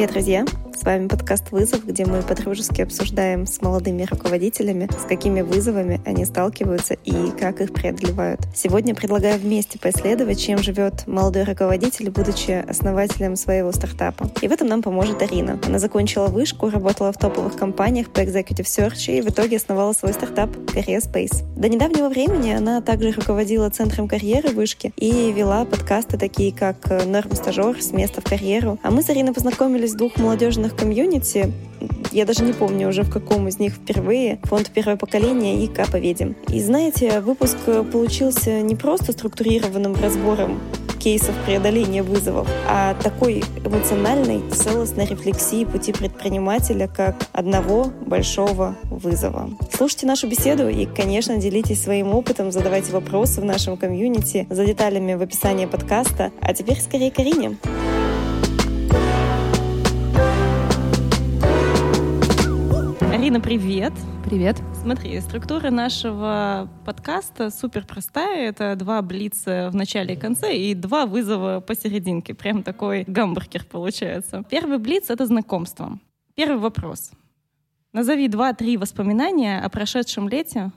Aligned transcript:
Привет, 0.00 0.12
друзья! 0.14 0.69
С 0.80 0.84
вами 0.84 1.08
подкаст 1.08 1.50
«Вызов», 1.50 1.84
где 1.84 2.06
мы 2.06 2.22
подружески 2.22 2.80
обсуждаем 2.80 3.46
с 3.46 3.60
молодыми 3.60 4.06
руководителями, 4.10 4.88
с 4.90 5.06
какими 5.06 5.42
вызовами 5.42 6.00
они 6.06 6.24
сталкиваются 6.24 6.94
и 6.94 7.32
как 7.38 7.60
их 7.60 7.74
преодолевают. 7.74 8.40
Сегодня 8.54 8.94
предлагаю 8.94 9.38
вместе 9.38 9.78
поисследовать, 9.78 10.40
чем 10.40 10.56
живет 10.56 11.06
молодой 11.06 11.44
руководитель, 11.44 12.08
будучи 12.08 12.64
основателем 12.66 13.36
своего 13.36 13.72
стартапа. 13.72 14.30
И 14.40 14.48
в 14.48 14.52
этом 14.52 14.68
нам 14.68 14.80
поможет 14.80 15.20
Арина. 15.20 15.58
Она 15.66 15.78
закончила 15.78 16.28
вышку, 16.28 16.70
работала 16.70 17.12
в 17.12 17.18
топовых 17.18 17.56
компаниях 17.56 18.08
по 18.08 18.20
Executive 18.20 18.64
Search 18.64 19.14
и 19.14 19.20
в 19.20 19.28
итоге 19.28 19.58
основала 19.58 19.92
свой 19.92 20.14
стартап 20.14 20.48
Career 20.74 21.02
Space. 21.02 21.44
До 21.56 21.68
недавнего 21.68 22.08
времени 22.08 22.52
она 22.52 22.80
также 22.80 23.10
руководила 23.10 23.68
центром 23.68 24.08
карьеры 24.08 24.48
вышки 24.48 24.94
и 24.96 25.30
вела 25.30 25.66
подкасты 25.66 26.16
такие, 26.16 26.54
как 26.54 26.76
«Норм 27.04 27.34
стажер» 27.34 27.82
с 27.82 27.92
места 27.92 28.22
в 28.22 28.24
карьеру. 28.24 28.78
А 28.82 28.90
мы 28.90 29.02
с 29.02 29.10
Ариной 29.10 29.34
познакомились 29.34 29.92
в 29.92 29.98
двух 29.98 30.16
молодежных 30.16 30.69
разных 30.70 30.76
комьюнити. 30.76 31.52
Я 32.12 32.24
даже 32.24 32.42
не 32.42 32.52
помню 32.52 32.88
уже 32.88 33.02
в 33.02 33.10
каком 33.10 33.48
из 33.48 33.58
них 33.58 33.74
впервые. 33.74 34.38
Фонд 34.44 34.70
«Первое 34.74 34.96
поколение» 34.96 35.64
и 35.64 35.68
«Каповеди». 35.68 36.34
И 36.48 36.60
знаете, 36.60 37.20
выпуск 37.20 37.56
получился 37.92 38.60
не 38.60 38.76
просто 38.76 39.12
структурированным 39.12 39.94
разбором 39.94 40.60
кейсов 40.98 41.34
преодоления 41.46 42.02
вызовов, 42.02 42.46
а 42.68 42.94
такой 43.02 43.42
эмоциональной, 43.64 44.42
целостной 44.50 45.06
рефлексии 45.06 45.64
пути 45.64 45.92
предпринимателя 45.92 46.88
как 46.88 47.16
одного 47.32 47.90
большого 48.06 48.76
вызова. 48.84 49.48
Слушайте 49.72 50.06
нашу 50.06 50.28
беседу 50.28 50.68
и, 50.68 50.84
конечно, 50.84 51.38
делитесь 51.38 51.82
своим 51.82 52.14
опытом, 52.14 52.52
задавайте 52.52 52.92
вопросы 52.92 53.40
в 53.40 53.44
нашем 53.44 53.78
комьюнити 53.78 54.46
за 54.50 54.66
деталями 54.66 55.14
в 55.14 55.22
описании 55.22 55.64
подкаста. 55.64 56.32
А 56.42 56.52
теперь 56.52 56.78
скорее 56.78 57.10
Карине. 57.10 57.56
Алина, 63.30 63.40
привет! 63.40 63.92
Привет! 64.24 64.60
Смотри, 64.74 65.20
структура 65.20 65.70
нашего 65.70 66.68
подкаста 66.84 67.50
супер 67.50 67.86
простая. 67.86 68.48
Это 68.48 68.74
два 68.74 69.00
блица 69.02 69.70
в 69.70 69.76
начале 69.76 70.14
и 70.14 70.16
конце 70.16 70.56
и 70.56 70.74
два 70.74 71.06
вызова 71.06 71.60
посерединке. 71.60 72.34
Прям 72.34 72.64
такой 72.64 73.04
гамбургер 73.06 73.66
получается. 73.66 74.42
Первый 74.50 74.78
блиц— 74.78 75.04
это 75.10 75.26
знакомство. 75.26 76.00
Первый 76.34 76.58
вопрос. 76.58 77.12
Назови 77.92 78.26
два-три 78.26 78.76
воспоминания 78.76 79.60
о 79.60 79.68
прошедшем 79.68 80.28
лете, 80.28 80.72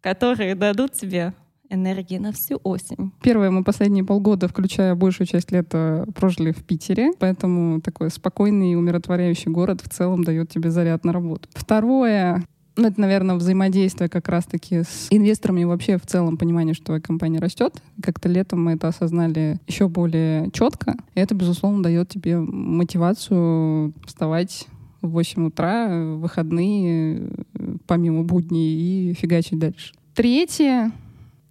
которые 0.00 0.54
дадут 0.54 0.92
тебе 0.92 1.34
энергии 1.70 2.18
на 2.18 2.32
всю 2.32 2.60
осень. 2.62 3.12
Первое, 3.22 3.50
мы 3.50 3.64
последние 3.64 4.04
полгода, 4.04 4.48
включая 4.48 4.94
большую 4.94 5.26
часть 5.26 5.52
лета, 5.52 6.06
прожили 6.14 6.52
в 6.52 6.64
Питере, 6.64 7.12
поэтому 7.18 7.80
такой 7.80 8.10
спокойный 8.10 8.72
и 8.72 8.74
умиротворяющий 8.74 9.50
город 9.50 9.80
в 9.82 9.88
целом 9.88 10.24
дает 10.24 10.50
тебе 10.50 10.70
заряд 10.70 11.04
на 11.04 11.12
работу. 11.12 11.48
Второе, 11.54 12.44
ну, 12.78 12.86
это, 12.86 13.00
наверное, 13.00 13.34
взаимодействие 13.34 14.08
как 14.08 14.28
раз-таки 14.28 14.82
с 14.82 15.08
инвесторами 15.10 15.62
и 15.62 15.64
вообще 15.64 15.98
в 15.98 16.06
целом 16.06 16.36
понимание, 16.36 16.74
что 16.74 16.86
твоя 16.86 17.00
компания 17.00 17.40
растет. 17.40 17.82
Как-то 18.00 18.28
летом 18.28 18.62
мы 18.62 18.72
это 18.72 18.86
осознали 18.86 19.58
еще 19.66 19.88
более 19.88 20.48
четко. 20.52 20.94
И 21.14 21.20
это, 21.20 21.34
безусловно, 21.34 21.82
дает 21.82 22.08
тебе 22.08 22.38
мотивацию 22.38 23.94
вставать 24.06 24.68
в 25.02 25.10
8 25.10 25.48
утра, 25.48 25.88
выходные, 26.16 27.28
помимо 27.86 28.22
будней, 28.22 29.10
и 29.10 29.14
фигачить 29.14 29.58
дальше. 29.58 29.94
Третье, 30.14 30.92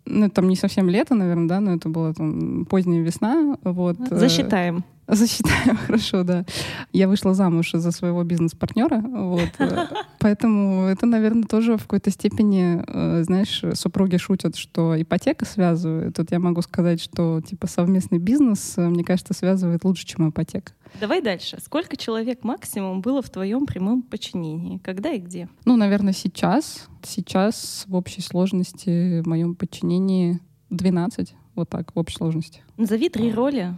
ну, 0.10 0.30
там 0.30 0.48
не 0.48 0.56
совсем 0.56 0.90
лето, 0.90 1.16
наверное, 1.16 1.48
да, 1.48 1.60
но 1.60 1.76
это 1.76 1.90
была 1.90 2.14
там 2.14 2.66
поздняя 2.66 3.02
весна. 3.02 3.58
Вот. 3.64 3.98
Э, 4.12 4.16
Засчитаем. 4.16 4.84
Засчитаем, 5.08 5.78
хорошо, 5.86 6.24
да. 6.24 6.46
Я 6.92 7.08
вышла 7.08 7.34
замуж 7.34 7.72
за 7.72 7.92
своего 7.92 8.24
бизнес-партнера, 8.24 9.00
вот. 9.00 9.50
Поэтому 10.20 10.86
это, 10.86 11.06
наверное, 11.06 11.44
тоже 11.44 11.78
в 11.78 11.84
какой-то 11.84 12.12
степени, 12.12 12.84
э, 12.86 13.24
знаешь, 13.24 13.64
супруги 13.74 14.18
шутят, 14.18 14.58
что 14.58 15.02
ипотека 15.02 15.46
связывает. 15.46 16.16
Тут 16.16 16.32
я 16.32 16.40
могу 16.40 16.62
сказать, 16.62 17.02
что, 17.02 17.40
типа, 17.40 17.68
совместный 17.68 18.20
бизнес, 18.20 18.78
э, 18.78 18.90
мне 18.90 19.06
кажется, 19.06 19.34
связывает 19.34 19.86
лучше, 19.86 20.06
чем 20.06 20.30
ипотека. 20.30 20.74
Давай 21.00 21.22
дальше. 21.22 21.58
Сколько 21.64 21.96
человек 21.96 22.44
максимум 22.44 23.00
было 23.00 23.22
в 23.22 23.30
твоем 23.30 23.66
прямом 23.66 24.02
подчинении? 24.02 24.78
Когда 24.80 25.12
и 25.12 25.20
где? 25.20 25.48
Ну, 25.64 25.78
наверное, 25.78 26.14
сейчас. 26.14 26.88
Сейчас 27.04 27.86
в 27.88 27.96
общей 27.96 28.22
сложности 28.22 29.22
в 29.22 29.28
моем 29.28 29.56
подчинении 29.56 30.42
12. 30.70 31.34
Вот 31.56 31.70
так, 31.70 31.96
в 31.96 32.00
общей 32.00 32.18
сложности. 32.18 32.62
Назови 32.76 33.08
три 33.08 33.32
роли 33.32 33.78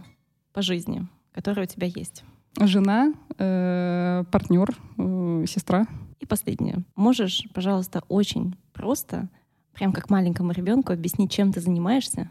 по 0.52 0.62
жизни 0.62 1.06
которые 1.32 1.64
у 1.64 1.68
тебя 1.68 1.86
есть? 1.86 2.24
Жена, 2.58 3.12
э, 3.38 4.24
партнер, 4.30 4.76
э, 4.98 5.44
сестра. 5.48 5.86
И 6.18 6.26
последнее. 6.26 6.84
Можешь, 6.96 7.44
пожалуйста, 7.54 8.02
очень 8.08 8.56
просто, 8.72 9.28
прям 9.72 9.92
как 9.92 10.10
маленькому 10.10 10.52
ребенку, 10.52 10.92
объяснить, 10.92 11.30
чем 11.30 11.52
ты 11.52 11.60
занимаешься 11.60 12.30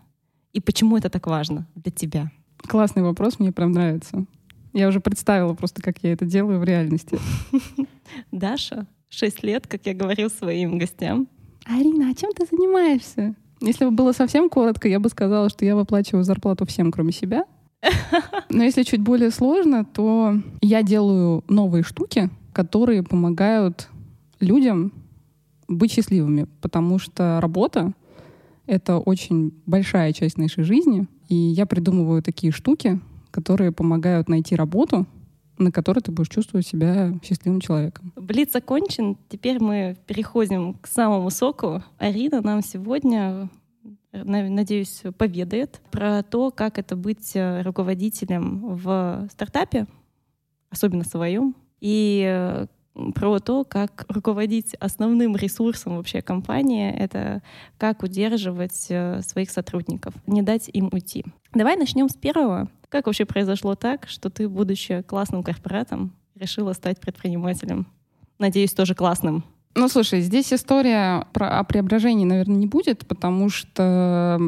и 0.53 0.59
почему 0.59 0.97
это 0.97 1.09
так 1.09 1.27
важно 1.27 1.67
для 1.75 1.91
тебя? 1.91 2.31
Классный 2.57 3.03
вопрос, 3.03 3.39
мне 3.39 3.51
прям 3.51 3.71
нравится. 3.71 4.25
Я 4.73 4.88
уже 4.88 4.99
представила 4.99 5.53
просто, 5.53 5.81
как 5.81 5.99
я 6.03 6.13
это 6.13 6.25
делаю 6.25 6.59
в 6.59 6.63
реальности. 6.63 7.19
Даша, 8.31 8.88
6 9.09 9.43
лет, 9.43 9.67
как 9.67 9.85
я 9.85 9.93
говорил 9.93 10.29
своим 10.29 10.77
гостям. 10.77 11.27
Арина, 11.65 12.09
а 12.09 12.15
чем 12.15 12.31
ты 12.33 12.45
занимаешься? 12.45 13.35
Если 13.61 13.85
бы 13.85 13.91
было 13.91 14.11
совсем 14.11 14.49
коротко, 14.49 14.88
я 14.88 14.99
бы 14.99 15.09
сказала, 15.09 15.49
что 15.49 15.65
я 15.65 15.75
выплачиваю 15.75 16.23
зарплату 16.23 16.65
всем, 16.65 16.91
кроме 16.91 17.11
себя, 17.11 17.45
но 18.50 18.63
если 18.63 18.84
чуть 18.84 19.01
более 19.01 19.31
сложно, 19.31 19.85
то 19.85 20.35
я 20.62 20.84
делаю 20.84 21.44
новые 21.47 21.84
штуки, 21.84 22.29
которые 22.53 23.03
помогают 23.03 23.88
людям 24.40 24.91
быть 25.67 25.91
счастливыми, 25.91 26.47
потому 26.62 27.00
что 27.00 27.39
работа— 27.41 27.94
это 28.66 28.97
очень 28.97 29.53
большая 29.66 30.13
часть 30.13 30.38
нашей 30.38 30.63
жизни, 30.63 31.07
и 31.28 31.35
я 31.35 31.66
придумываю 31.66 32.22
такие 32.23 32.51
штуки, 32.51 33.00
которые 33.31 33.72
помогают 33.72 34.29
найти 34.29 34.56
работу, 34.56 35.06
на 35.57 35.72
которой 35.72 36.00
ты 36.00 36.12
будешь 36.12 36.29
чувствовать 36.29 36.66
себя 36.66 37.13
счастливым 37.23 37.62
человеком. 37.62 38.13
Блиц 38.16 38.56
окончен. 38.56 39.18
Теперь 39.28 39.62
мы 39.62 39.97
переходим 40.07 40.73
к 40.75 40.88
самому 40.88 41.29
соку. 41.29 41.84
Арина 41.97 42.41
нам 42.41 42.62
сегодня 42.63 43.50
надеюсь, 44.11 45.03
поведает 45.17 45.81
про 45.91 46.23
то, 46.23 46.51
как 46.51 46.79
это 46.79 46.95
быть 46.95 47.35
э, 47.35 47.61
руководителем 47.61 48.75
в 48.75 49.27
стартапе, 49.31 49.85
особенно 50.69 51.03
своем, 51.03 51.55
и 51.79 52.25
э, 52.27 52.67
про 53.13 53.39
то, 53.39 53.63
как 53.63 54.05
руководить 54.09 54.73
основным 54.75 55.35
ресурсом 55.35 55.97
вообще 55.97 56.21
компании, 56.21 56.91
это 56.91 57.41
как 57.77 58.03
удерживать 58.03 58.87
э, 58.89 59.21
своих 59.21 59.51
сотрудников, 59.51 60.13
не 60.27 60.41
дать 60.41 60.69
им 60.73 60.89
уйти. 60.91 61.25
Давай 61.53 61.77
начнем 61.77 62.09
с 62.09 62.15
первого. 62.15 62.69
Как 62.89 63.05
вообще 63.05 63.25
произошло 63.25 63.75
так, 63.75 64.07
что 64.07 64.29
ты, 64.29 64.49
будучи 64.49 65.01
классным 65.03 65.43
корпоратом, 65.43 66.15
решила 66.35 66.73
стать 66.73 66.99
предпринимателем? 66.99 67.87
Надеюсь, 68.39 68.73
тоже 68.73 68.95
классным. 68.95 69.43
Ну, 69.75 69.88
слушай, 69.88 70.22
здесь 70.22 70.52
история 70.52 71.28
про, 71.34 71.59
о 71.59 71.63
преображении, 71.63 72.25
наверное, 72.25 72.57
не 72.57 72.68
будет, 72.68 73.07
потому 73.07 73.50
что 73.50 74.40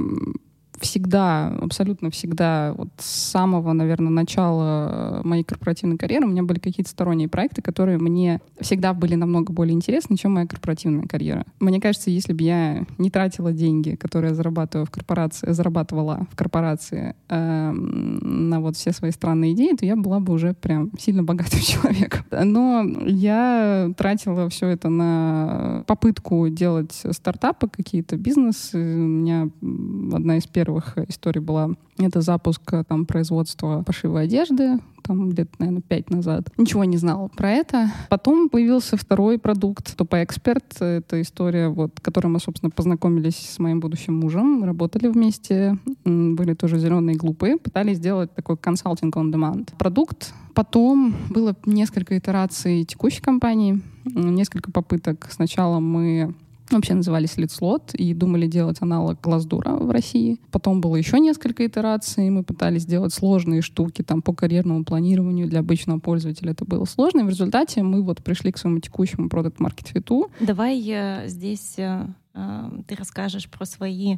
всегда, 0.82 1.48
абсолютно 1.62 2.12
всегда, 2.12 2.74
вот 2.78 2.90
с 2.98 3.06
самого, 3.06 3.74
наверное, 3.74 4.10
начала 4.10 5.22
моей 5.24 5.44
корпоративной 5.44 5.98
карьеры 5.98 6.26
у 6.26 6.30
меня 6.30 6.44
были 6.44 6.60
какие-то 6.60 6.90
сторонние 6.90 7.30
проекты, 7.30 7.62
которые 7.62 7.98
мне 7.98 8.42
всегда 8.60 8.94
были 8.94 9.16
намного 9.16 9.54
более 9.54 9.74
интересны, 9.74 10.18
чем 10.18 10.34
моя 10.34 10.48
корпоративная 10.48 11.06
карьера. 11.06 11.46
Мне 11.60 11.80
кажется, 11.80 12.10
если 12.10 12.34
бы 12.34 12.44
я 12.44 12.86
не 12.98 13.10
тратила 13.10 13.54
деньги, 13.54 13.96
которые 13.96 14.30
я 14.30 14.36
зарабатываю 14.36 14.86
в 14.86 14.92
корпорации, 14.92 15.52
зарабатывала 15.52 16.28
в 16.32 16.36
корпорации 16.36 17.16
э, 17.30 17.72
на 17.72 18.60
вот 18.60 18.76
все 18.76 18.92
свои 18.92 19.12
странные 19.12 19.54
идеи, 19.54 19.76
то 19.76 19.86
я 19.86 19.96
была 19.96 20.20
бы 20.20 20.34
уже 20.34 20.54
прям 20.54 20.92
сильно 21.00 21.24
богатым 21.24 21.60
человеком. 21.62 22.26
Но 22.32 22.84
я 23.06 23.92
тратила 23.98 24.50
все 24.50 24.68
это 24.68 24.90
на 24.90 25.84
попытку 25.88 26.50
делать 26.50 27.04
стартапы, 27.12 27.70
какие-то 27.70 28.18
бизнес. 28.18 28.72
У 28.74 28.78
меня 28.78 29.50
одна 29.62 30.38
из 30.38 30.48
первых 30.48 30.71
первых 30.72 30.98
историй 31.10 31.42
была 31.42 31.72
это 31.98 32.22
запуск 32.22 32.62
э, 32.74 32.84
там, 32.88 33.06
производства 33.06 33.84
пошива 33.86 34.22
одежды, 34.22 34.80
там 35.04 35.32
лет, 35.32 35.50
наверное, 35.60 35.82
пять 35.82 36.10
назад. 36.10 36.50
Ничего 36.58 36.84
не 36.86 36.98
знала 36.98 37.28
про 37.28 37.52
это. 37.52 37.92
Потом 38.10 38.50
появился 38.50 38.98
второй 38.98 39.38
продукт, 39.38 39.96
Тупо 39.98 40.24
Эксперт. 40.24 40.64
Это 40.80 41.22
история, 41.22 41.68
вот, 41.68 42.00
которой 42.00 42.28
мы, 42.28 42.40
собственно, 42.40 42.70
познакомились 42.70 43.36
с 43.36 43.60
моим 43.60 43.80
будущим 43.80 44.16
мужем, 44.16 44.64
работали 44.64 45.08
вместе, 45.08 45.78
были 46.06 46.54
тоже 46.54 46.80
зеленые 46.80 47.18
глупые, 47.18 47.58
пытались 47.58 47.98
сделать 47.98 48.34
такой 48.34 48.58
консалтинг 48.58 49.16
on 49.18 49.32
demand 49.32 49.70
продукт. 49.78 50.34
Потом 50.54 51.14
было 51.30 51.56
несколько 51.66 52.18
итераций 52.18 52.84
текущей 52.86 53.22
компании, 53.22 53.82
несколько 54.06 54.72
попыток. 54.72 55.28
Сначала 55.30 55.80
мы 55.80 56.34
вообще 56.78 56.94
назывались 56.94 57.38
Лидслот, 57.38 57.94
и 57.94 58.14
думали 58.14 58.48
делать 58.48 58.78
аналог 58.82 59.20
Глаздура 59.22 59.72
в 59.72 59.90
России. 59.92 60.40
Потом 60.52 60.82
было 60.82 60.96
еще 60.96 61.20
несколько 61.20 61.66
итераций, 61.66 62.30
мы 62.30 62.44
пытались 62.44 62.84
сделать 62.84 63.14
сложные 63.14 63.62
штуки 63.62 64.02
там 64.02 64.22
по 64.22 64.34
карьерному 64.34 64.84
планированию 64.84 65.48
для 65.48 65.60
обычного 65.60 66.00
пользователя. 66.00 66.52
Это 66.52 66.66
было 66.66 66.86
сложно, 66.86 67.22
и 67.22 67.24
в 67.24 67.30
результате 67.30 67.84
мы 67.84 68.02
вот 68.02 68.24
пришли 68.24 68.52
к 68.52 68.58
своему 68.58 68.80
текущему 68.80 69.30
продукт 69.30 69.60
маркет 69.60 69.88
фиту 69.88 70.30
Давай 70.40 70.82
э, 70.90 71.28
здесь 71.28 71.76
э, 71.78 72.08
э, 72.34 72.70
ты 72.88 72.96
расскажешь 72.96 73.50
про 73.50 73.66
свои 73.66 74.18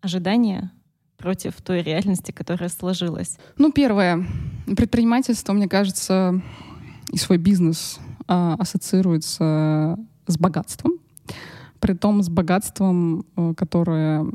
ожидания 0.00 0.72
против 1.16 1.60
той 1.62 1.82
реальности, 1.82 2.32
которая 2.32 2.68
сложилась. 2.68 3.38
Ну, 3.56 3.72
первое. 3.72 4.26
Предпринимательство, 4.66 5.52
мне 5.52 5.68
кажется, 5.68 6.42
и 7.10 7.16
свой 7.16 7.38
бизнес 7.38 7.98
э, 8.28 8.56
ассоциируется 8.58 9.98
с 10.26 10.38
богатством 10.38 10.92
при 11.84 11.92
том 11.92 12.22
с 12.22 12.30
богатством, 12.30 13.26
э, 13.36 13.52
которое 13.54 14.26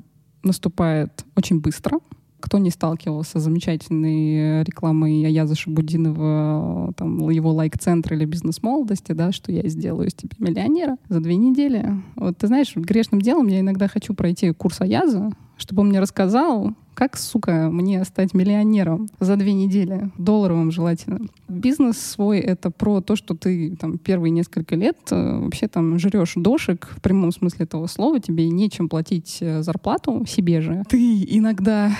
наступает 0.44 1.26
очень 1.36 1.60
быстро. 1.60 1.98
Кто 2.40 2.60
не 2.60 2.70
сталкивался 2.70 3.40
с 3.40 3.44
замечательной 3.44 4.64
рекламой 4.64 5.26
Аяза 5.26 5.56
Шабудинова, 5.56 6.94
там, 6.96 7.28
его 7.32 7.52
лайк-центр 7.52 8.14
или 8.14 8.26
бизнес-молодости, 8.26 9.14
да, 9.14 9.32
что 9.32 9.52
я 9.52 9.68
сделаю 9.68 10.10
из 10.10 10.14
тебя 10.14 10.36
миллионера 10.38 10.98
за 11.10 11.22
две 11.22 11.38
недели. 11.38 12.00
Вот 12.16 12.38
ты 12.38 12.46
знаешь, 12.46 12.76
грешным 12.76 13.20
делом 13.20 13.48
я 13.48 13.62
иногда 13.62 13.88
хочу 13.88 14.14
пройти 14.14 14.54
курс 14.54 14.82
Аяза, 14.82 15.32
чтобы 15.60 15.82
он 15.82 15.90
мне 15.90 16.00
рассказал, 16.00 16.74
как, 17.00 17.16
сука, 17.16 17.70
мне 17.72 18.04
стать 18.04 18.34
миллионером 18.34 19.08
за 19.22 19.38
две 19.38 19.54
недели? 19.54 20.12
Долларовым 20.18 20.70
желательно. 20.70 21.28
Бизнес 21.48 21.98
свой— 21.98 22.40
это 22.42 22.72
про 22.72 23.00
то, 23.00 23.16
что 23.16 23.36
ты 23.36 23.76
там 23.78 23.98
первые 23.98 24.32
несколько 24.32 24.76
лет 24.76 24.98
э, 25.10 25.40
вообще 25.40 25.70
там 25.70 25.98
жрешь 25.98 26.34
дошек 26.36 26.90
в 26.92 27.02
прямом 27.02 27.32
смысле 27.32 27.64
этого 27.64 27.88
слова, 27.88 28.20
тебе 28.20 28.50
нечем 28.50 28.90
платить 28.90 29.38
э, 29.40 29.62
зарплату 29.62 30.26
себе 30.28 30.60
же. 30.60 30.84
Ты 30.90 31.24
иногда, 31.24 31.92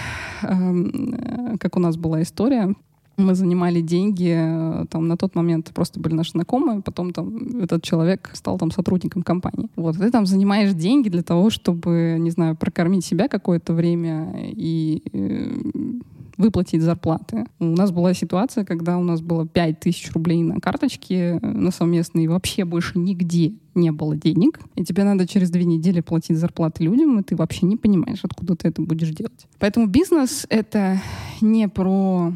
эм, 0.42 1.16
э, 1.16 1.58
как 1.60 1.78
у 1.78 1.80
нас 1.80 1.96
была 1.96 2.22
история, 2.22 2.76
мы 3.20 3.36
занимали 3.36 3.82
деньги, 3.82 4.36
э, 4.36 4.86
там 4.90 5.08
на 5.08 5.18
тот 5.18 5.36
момент 5.36 5.72
просто 5.74 6.00
были 6.00 6.14
наши 6.14 6.32
знакомые, 6.32 6.82
потом 6.82 7.14
там 7.14 7.62
этот 7.62 7.84
человек 7.84 8.32
стал 8.34 8.58
там 8.58 8.72
сотрудником 8.72 9.24
компании. 9.24 9.70
Вот, 9.76 9.98
ты 9.98 10.12
там 10.12 10.26
занимаешь 10.26 10.74
деньги 10.74 11.10
для 11.10 11.24
того, 11.24 11.50
чтобы, 11.50 12.18
не 12.20 12.32
знаю, 12.32 12.56
прокормить 12.56 13.06
себя 13.06 13.28
какое-то 13.28 13.74
время 13.74 14.34
и 14.44 15.04
э, 15.14 16.00
выплатить 16.40 16.82
зарплаты. 16.82 17.46
У 17.60 17.66
нас 17.66 17.92
была 17.92 18.14
ситуация, 18.14 18.64
когда 18.64 18.98
у 18.98 19.04
нас 19.04 19.22
было 19.22 19.46
5000 19.46 20.14
рублей 20.14 20.42
на 20.42 20.62
карточке 20.62 21.38
э, 21.42 21.46
на 21.46 21.70
совместной, 21.70 22.24
и 22.24 22.28
вообще 22.28 22.64
больше 22.64 22.98
нигде 22.98 23.54
не 23.76 23.92
было 23.92 24.16
денег, 24.16 24.60
и 24.76 24.86
тебе 24.86 25.04
надо 25.04 25.28
через 25.28 25.52
две 25.52 25.66
недели 25.66 26.00
платить 26.00 26.38
зарплаты 26.38 26.84
людям, 26.86 27.20
и 27.20 27.24
ты 27.24 27.36
вообще 27.36 27.66
не 27.66 27.76
понимаешь, 27.76 28.20
откуда 28.24 28.56
ты 28.56 28.70
это 28.70 28.82
будешь 28.82 29.10
делать. 29.10 29.48
Поэтому 29.60 29.88
бизнес— 29.88 30.46
это 30.50 31.02
не 31.42 31.68
про 31.68 32.34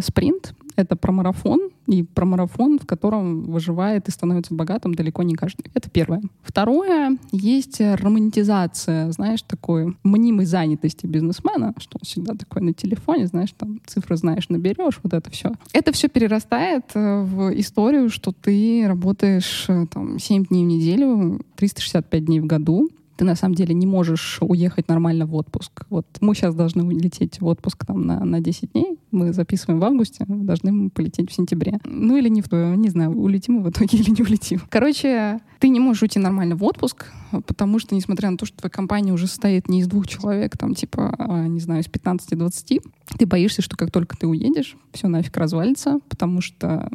спринт— 0.00 0.54
это 0.76 0.96
про 0.96 1.12
марафон, 1.12 1.70
и 1.86 2.04
про 2.04 2.24
марафон, 2.24 2.78
в 2.78 2.86
котором 2.86 3.42
выживает 3.42 4.08
и 4.08 4.10
становится 4.10 4.54
богатым 4.54 4.94
далеко 4.94 5.22
не 5.22 5.34
каждый. 5.34 5.66
Это 5.74 5.90
первое. 5.90 6.22
Второе, 6.42 7.18
есть 7.32 7.80
романтизация, 7.80 9.10
знаешь, 9.10 9.42
такой 9.42 9.96
мнимой 10.04 10.44
занятости 10.44 11.06
бизнесмена, 11.06 11.74
что 11.78 11.98
он 12.00 12.06
всегда 12.06 12.34
такой 12.34 12.62
на 12.62 12.72
телефоне, 12.72 13.26
знаешь, 13.26 13.50
там 13.56 13.80
цифры 13.86 14.16
знаешь, 14.16 14.48
наберешь, 14.48 15.00
вот 15.02 15.14
это 15.14 15.30
все. 15.30 15.52
Это 15.72 15.92
все 15.92 16.08
перерастает 16.08 16.84
э, 16.94 17.22
в 17.22 17.58
историю, 17.58 18.08
что 18.08 18.32
ты 18.32 18.84
работаешь 18.86 19.64
э, 19.68 19.86
там 19.92 20.18
7 20.18 20.46
дней 20.46 20.64
в 20.64 20.68
неделю, 20.68 21.40
365 21.56 22.24
дней 22.24 22.40
в 22.40 22.46
году, 22.46 22.88
ты 23.20 23.26
на 23.26 23.34
самом 23.34 23.54
деле 23.54 23.74
не 23.74 23.86
можешь 23.86 24.38
уехать 24.40 24.88
нормально 24.88 25.26
в 25.26 25.34
отпуск. 25.34 25.84
Вот 25.90 26.06
мы 26.22 26.34
сейчас 26.34 26.54
должны 26.54 26.84
улететь 26.84 27.38
в 27.38 27.44
отпуск 27.44 27.84
там 27.84 28.06
на, 28.06 28.24
на 28.24 28.40
10 28.40 28.72
дней, 28.72 28.98
мы 29.10 29.34
записываем 29.34 29.78
в 29.78 29.84
августе, 29.84 30.24
должны 30.26 30.72
мы 30.72 30.88
полететь 30.88 31.30
в 31.30 31.34
сентябре. 31.34 31.80
Ну 31.84 32.16
или 32.16 32.30
не 32.30 32.42
не 32.76 32.88
знаю, 32.88 33.10
улетим 33.10 33.56
мы 33.56 33.64
в 33.64 33.68
итоге 33.68 33.98
или 33.98 34.10
не 34.10 34.22
улетим. 34.22 34.62
Короче, 34.70 35.40
ты 35.58 35.68
не 35.68 35.80
можешь 35.80 36.00
уйти 36.00 36.18
нормально 36.18 36.56
в 36.56 36.64
отпуск, 36.64 37.12
потому 37.46 37.78
что, 37.78 37.94
несмотря 37.94 38.30
на 38.30 38.38
то, 38.38 38.46
что 38.46 38.56
твоя 38.56 38.70
компания 38.70 39.12
уже 39.12 39.26
состоит 39.26 39.68
не 39.68 39.80
из 39.80 39.86
двух 39.86 40.06
человек, 40.06 40.56
там, 40.56 40.74
типа, 40.74 41.14
а, 41.18 41.46
не 41.46 41.60
знаю, 41.60 41.82
из 41.82 41.88
15-20, 41.88 42.82
ты 43.18 43.26
боишься, 43.26 43.60
что 43.60 43.76
как 43.76 43.90
только 43.90 44.16
ты 44.16 44.26
уедешь, 44.26 44.78
все 44.94 45.08
нафиг 45.08 45.36
развалится, 45.36 45.98
потому 46.08 46.40
что 46.40 46.90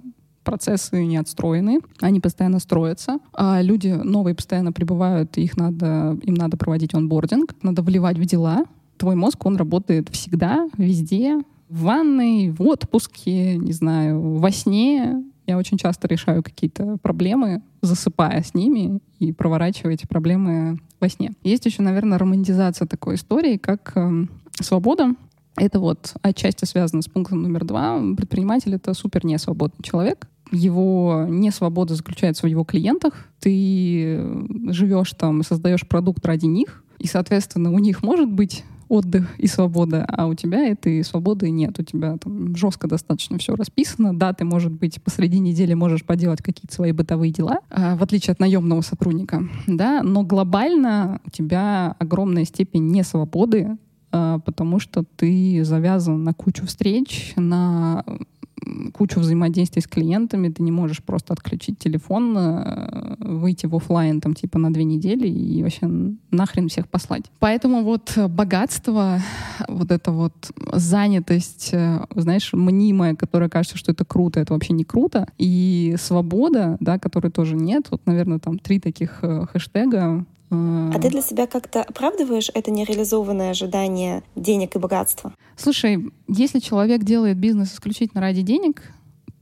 процессы 0.46 1.04
не 1.04 1.18
отстроены, 1.18 1.82
они 2.00 2.22
постоянно 2.22 2.60
строятся, 2.60 3.20
а 3.34 3.62
люди 3.62 3.90
новые 3.90 4.36
постоянно 4.36 4.72
прибывают, 4.72 5.38
их 5.38 5.58
надо, 5.58 6.18
им 6.22 6.36
надо 6.36 6.56
проводить 6.56 6.94
онбординг, 6.94 7.54
надо 7.62 7.82
вливать 7.82 8.18
в 8.18 8.26
дела. 8.26 8.64
Твой 8.98 9.16
мозг, 9.16 9.46
он 9.46 9.58
работает 9.58 10.08
всегда, 10.10 10.70
везде, 10.78 11.42
в 11.68 11.82
ванной, 11.82 12.52
в 12.52 12.62
отпуске, 12.62 13.58
не 13.58 13.74
знаю, 13.74 14.38
во 14.38 14.52
сне. 14.52 15.24
Я 15.48 15.58
очень 15.58 15.78
часто 15.78 16.08
решаю 16.08 16.42
какие-то 16.44 16.98
проблемы, 17.02 17.62
засыпая 17.82 18.42
с 18.42 18.54
ними 18.54 19.00
и 19.20 19.34
проворачивая 19.34 19.94
эти 19.94 20.08
проблемы 20.08 20.80
во 21.00 21.10
сне. 21.10 21.34
Есть 21.44 21.66
еще, 21.66 21.82
наверное, 21.82 22.18
романтизация 22.18 22.88
такой 22.88 23.16
истории, 23.16 23.58
как 23.58 23.92
э, 23.96 24.26
свобода. 24.62 25.16
Это 25.58 25.80
вот 25.80 26.16
отчасти 26.22 26.66
связано 26.66 27.02
с 27.02 27.08
пунктом 27.08 27.42
номер 27.42 27.66
два. 27.66 28.00
Предприниматель— 28.16 28.74
это 28.76 28.94
супер 28.94 29.26
несвободный 29.26 29.84
человек 29.84 30.28
его 30.52 31.26
несвобода 31.28 31.96
заключается 31.96 32.46
в 32.46 32.50
его 32.50 32.64
клиентах. 32.64 33.28
Ты 33.40 34.20
живешь 34.70 35.12
там 35.12 35.44
создаешь 35.44 35.88
продукт 35.88 36.26
ради 36.26 36.46
них, 36.46 36.84
и, 37.00 37.08
соответственно, 37.08 37.72
у 37.72 37.80
них 37.80 38.04
может 38.04 38.32
быть 38.32 38.64
отдых 38.88 39.38
и 39.40 39.48
свобода, 39.48 40.06
а 40.08 40.28
у 40.28 40.34
тебя 40.36 40.68
этой 40.68 41.04
свободы 41.04 41.50
нет. 41.50 41.80
У 41.80 41.84
тебя 41.84 42.18
там 42.18 42.56
жестко 42.56 42.88
достаточно 42.88 43.38
все 43.38 43.56
расписано. 43.56 44.18
Да, 44.18 44.34
ты, 44.34 44.46
может 44.46 44.72
быть, 44.72 45.02
посреди 45.02 45.40
недели 45.40 45.74
можешь 45.74 46.04
поделать 46.04 46.42
какие-то 46.42 46.74
свои 46.74 46.92
бытовые 46.92 47.32
дела, 47.32 47.60
а, 47.70 47.96
в 47.96 48.04
отличие 48.04 48.34
от 48.34 48.40
наемного 48.40 48.82
сотрудника. 48.82 49.44
Да, 49.68 50.04
но 50.04 50.24
глобально 50.24 51.20
у 51.26 51.30
тебя 51.30 51.96
огромная 52.00 52.46
степень 52.46 52.88
несвободы, 52.88 53.78
а, 54.12 54.40
потому 54.40 54.80
что 54.80 55.04
ты 55.16 55.64
завязан 55.64 56.24
на 56.24 56.34
кучу 56.34 56.66
встреч, 56.66 57.34
на 57.36 58.04
кучу 58.94 59.20
взаимодействий 59.20 59.82
с 59.82 59.88
клиентами, 59.88 60.50
ты 60.50 60.64
не 60.64 60.72
можешь 60.72 61.04
просто 61.04 61.34
отключить 61.34 61.78
телефон, 61.78 62.36
э, 62.38 63.16
выйти 63.20 63.66
в 63.66 63.76
офлайн 63.76 64.22
там 64.22 64.34
типа 64.34 64.60
на 64.60 64.72
две 64.74 64.84
недели 64.84 65.28
и 65.28 65.62
вообще 65.62 65.88
нахрен 66.32 66.70
всех 66.70 66.88
послать. 66.88 67.26
Поэтому 67.40 67.84
вот 67.84 68.18
богатство, 68.30 69.20
вот 69.68 69.92
эта 69.92 70.12
вот 70.12 70.34
занятость, 70.74 71.70
э, 71.74 72.06
знаешь, 72.16 72.52
мнимая, 72.54 73.16
которая 73.16 73.50
кажется, 73.50 73.78
что 73.78 73.92
это 73.92 74.06
круто, 74.06 74.40
это 74.40 74.54
вообще 74.54 74.74
не 74.74 74.84
круто, 74.84 75.28
и 75.38 75.96
свобода, 76.00 76.78
да, 76.80 76.98
которой 76.98 77.32
тоже 77.32 77.56
нет, 77.56 77.88
вот, 77.92 78.02
наверное, 78.06 78.40
там 78.40 78.60
три 78.60 78.80
таких 78.80 79.20
э, 79.22 79.46
хэштега, 79.52 80.26
а 80.50 81.00
ты 81.00 81.10
для 81.10 81.22
себя 81.22 81.48
как-то 81.48 81.82
оправдываешь 81.82 82.52
это 82.54 82.72
нереализованное 82.72 83.52
ожидание 83.52 84.24
денег 84.36 84.76
и 84.76 84.80
богатства? 84.80 85.34
Слушай, 85.58 86.12
если 86.28 86.60
человек 86.60 87.04
делает 87.04 87.38
бизнес 87.38 87.74
исключительно 87.74 88.22
ради 88.22 88.42
денег, 88.42 88.82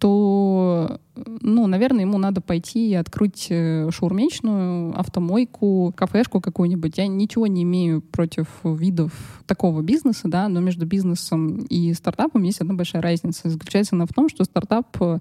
то, 0.03 0.99
ну, 1.15 1.65
наверное, 1.67 2.01
ему 2.01 2.17
надо 2.17 2.41
пойти 2.41 2.89
и 2.89 2.93
открыть 2.93 3.47
э, 3.49 3.89
шаурмечную, 3.89 4.99
автомойку, 4.99 5.93
кафешку 5.95 6.41
какую-нибудь. 6.41 6.97
Я 6.97 7.07
ничего 7.07 7.47
не 7.47 7.63
имею 7.63 8.01
против 8.01 8.47
видов 8.65 9.13
такого 9.45 9.81
бизнеса, 9.81 10.27
да, 10.27 10.49
но 10.49 10.59
между 10.59 10.85
бизнесом 10.85 11.59
и 11.69 11.93
стартапом 11.93 12.43
есть 12.43 12.59
одна 12.59 12.73
большая 12.73 13.01
разница. 13.01 13.49
Заключается 13.49 13.95
она 13.95 14.05
в 14.05 14.13
том, 14.13 14.27
что 14.27 14.43
стартап 14.43 14.87
э, 14.99 15.19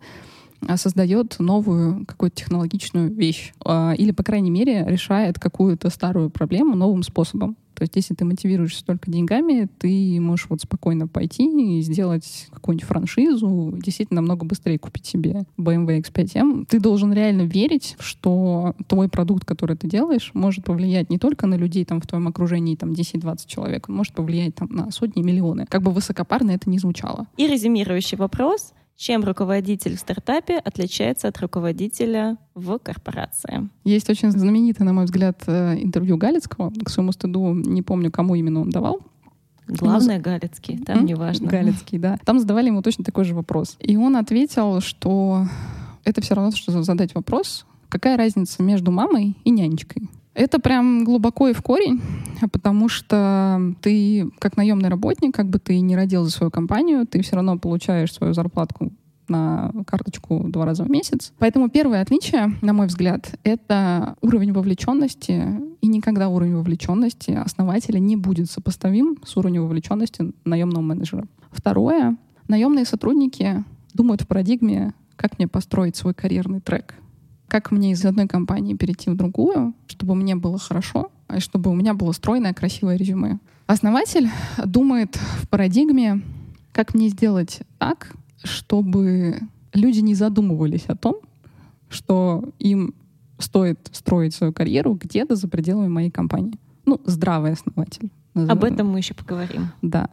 создает 0.76 1.36
новую 1.38 2.06
какую-то 2.06 2.36
технологичную 2.36 3.12
вещь. 3.12 3.52
А, 3.64 3.94
или, 3.96 4.12
по 4.12 4.22
крайней 4.22 4.50
мере, 4.50 4.84
решает 4.86 5.38
какую-то 5.38 5.90
старую 5.90 6.30
проблему 6.30 6.76
новым 6.76 7.02
способом. 7.02 7.56
То 7.74 7.84
есть, 7.84 7.96
если 7.96 8.14
ты 8.14 8.24
мотивируешься 8.24 8.84
только 8.84 9.10
деньгами, 9.10 9.68
ты 9.78 10.20
можешь 10.20 10.46
вот 10.48 10.60
спокойно 10.60 11.08
пойти 11.08 11.78
и 11.78 11.80
сделать 11.82 12.46
какую-нибудь 12.52 12.86
франшизу, 12.86 13.74
действительно 13.82 14.20
намного 14.20 14.44
быстрее 14.44 14.78
купить 14.78 15.06
себе 15.06 15.46
BMW 15.58 16.00
X5M. 16.02 16.66
Ты 16.68 16.78
должен 16.78 17.12
реально 17.12 17.42
верить, 17.42 17.96
что 17.98 18.76
твой 18.86 19.08
продукт, 19.08 19.44
который 19.44 19.76
ты 19.76 19.88
делаешь, 19.88 20.30
может 20.34 20.64
повлиять 20.64 21.10
не 21.10 21.18
только 21.18 21.46
на 21.46 21.56
людей 21.56 21.84
там 21.84 22.00
в 22.00 22.06
твоем 22.06 22.28
окружении, 22.28 22.76
там 22.76 22.92
10-20 22.92 23.38
человек, 23.46 23.88
он 23.88 23.96
может 23.96 24.14
повлиять 24.14 24.54
там 24.54 24.68
на 24.70 24.90
сотни, 24.92 25.22
миллионы. 25.22 25.66
Как 25.68 25.82
бы 25.82 25.90
высокопарно 25.90 26.52
это 26.52 26.70
не 26.70 26.78
звучало. 26.78 27.26
И 27.36 27.48
резюмирующий 27.48 28.16
вопрос. 28.16 28.74
Чем 28.96 29.24
руководитель 29.24 29.96
в 29.96 30.00
стартапе 30.00 30.58
отличается 30.58 31.28
от 31.28 31.38
руководителя 31.40 32.36
в 32.54 32.78
корпорации? 32.78 33.68
Есть 33.84 34.08
очень 34.08 34.30
знаменитое, 34.30 34.84
на 34.86 34.92
мой 34.92 35.06
взгляд, 35.06 35.42
э, 35.46 35.78
интервью 35.82 36.16
Галицкого. 36.16 36.72
К 36.84 36.88
своему 36.88 37.12
стыду 37.12 37.52
не 37.54 37.82
помню, 37.82 38.12
кому 38.12 38.34
именно 38.34 38.60
он 38.60 38.70
давал. 38.70 39.00
Главное, 39.66 40.18
ну, 40.18 40.22
Галицкий, 40.22 40.78
там 40.78 40.98
mm-hmm. 40.98 41.04
неважно. 41.04 41.48
Галицкий, 41.48 41.98
да. 41.98 42.18
Там 42.24 42.38
задавали 42.38 42.66
ему 42.66 42.82
точно 42.82 43.04
такой 43.04 43.24
же 43.24 43.34
вопрос. 43.34 43.76
И 43.80 43.96
он 43.96 44.16
ответил, 44.16 44.80
что 44.80 45.46
это 46.04 46.20
все 46.20 46.34
равно, 46.34 46.50
что 46.52 46.82
задать 46.82 47.14
вопрос, 47.14 47.64
какая 47.88 48.16
разница 48.16 48.62
между 48.62 48.90
мамой 48.90 49.36
и 49.44 49.50
нянечкой. 49.50 50.08
Это 50.34 50.58
прям 50.58 51.04
глубоко 51.04 51.48
и 51.48 51.52
в 51.52 51.62
корень, 51.62 52.00
потому 52.52 52.88
что 52.88 53.74
ты 53.82 54.30
как 54.38 54.56
наемный 54.56 54.88
работник, 54.88 55.34
как 55.34 55.48
бы 55.48 55.58
ты 55.58 55.78
не 55.80 55.94
родил 55.94 56.24
за 56.24 56.30
свою 56.30 56.50
компанию, 56.50 57.06
ты 57.06 57.22
все 57.22 57.36
равно 57.36 57.58
получаешь 57.58 58.12
свою 58.12 58.32
зарплату 58.32 58.92
на 59.28 59.72
карточку 59.86 60.44
два 60.48 60.64
раза 60.64 60.84
в 60.84 60.90
месяц. 60.90 61.32
Поэтому 61.38 61.68
первое 61.68 62.02
отличие, 62.02 62.54
на 62.60 62.72
мой 62.72 62.86
взгляд, 62.86 63.38
это 63.44 64.16
уровень 64.20 64.52
вовлеченности. 64.52 65.60
И 65.80 65.86
никогда 65.86 66.28
уровень 66.28 66.56
вовлеченности 66.56 67.32
основателя 67.32 67.98
не 67.98 68.16
будет 68.16 68.50
сопоставим 68.50 69.18
с 69.24 69.36
уровнем 69.36 69.62
вовлеченности 69.62 70.32
наемного 70.44 70.82
менеджера. 70.82 71.26
Второе, 71.50 72.16
наемные 72.48 72.84
сотрудники 72.84 73.64
думают 73.94 74.22
в 74.22 74.26
парадигме, 74.26 74.94
как 75.16 75.38
мне 75.38 75.48
построить 75.48 75.96
свой 75.96 76.14
карьерный 76.14 76.60
трек 76.60 76.94
как 77.52 77.70
мне 77.70 77.90
из 77.90 78.02
одной 78.06 78.26
компании 78.26 78.72
перейти 78.72 79.10
в 79.10 79.14
другую, 79.14 79.74
чтобы 79.86 80.14
мне 80.14 80.34
было 80.34 80.58
хорошо, 80.58 81.10
и 81.28 81.38
чтобы 81.38 81.70
у 81.70 81.74
меня 81.74 81.92
было 81.92 82.12
стройное, 82.12 82.54
красивое 82.54 82.96
резюме. 82.96 83.40
Основатель 83.66 84.30
думает 84.64 85.16
в 85.16 85.46
парадигме, 85.50 86.22
как 86.72 86.94
мне 86.94 87.08
сделать 87.08 87.60
так, 87.78 88.14
чтобы 88.42 89.38
люди 89.74 89.98
не 90.00 90.14
задумывались 90.14 90.86
о 90.86 90.96
том, 90.96 91.16
что 91.90 92.42
им 92.58 92.94
стоит 93.38 93.90
строить 93.92 94.34
свою 94.34 94.54
карьеру 94.54 94.94
где-то 94.94 95.36
за 95.36 95.46
пределами 95.46 95.88
моей 95.88 96.10
компании. 96.10 96.58
Ну, 96.86 97.02
здравый 97.04 97.52
основатель. 97.52 98.08
Назовем. 98.32 98.50
Об 98.50 98.64
этом 98.64 98.88
мы 98.88 99.00
еще 99.00 99.12
поговорим. 99.12 99.68
Да. 99.82 100.08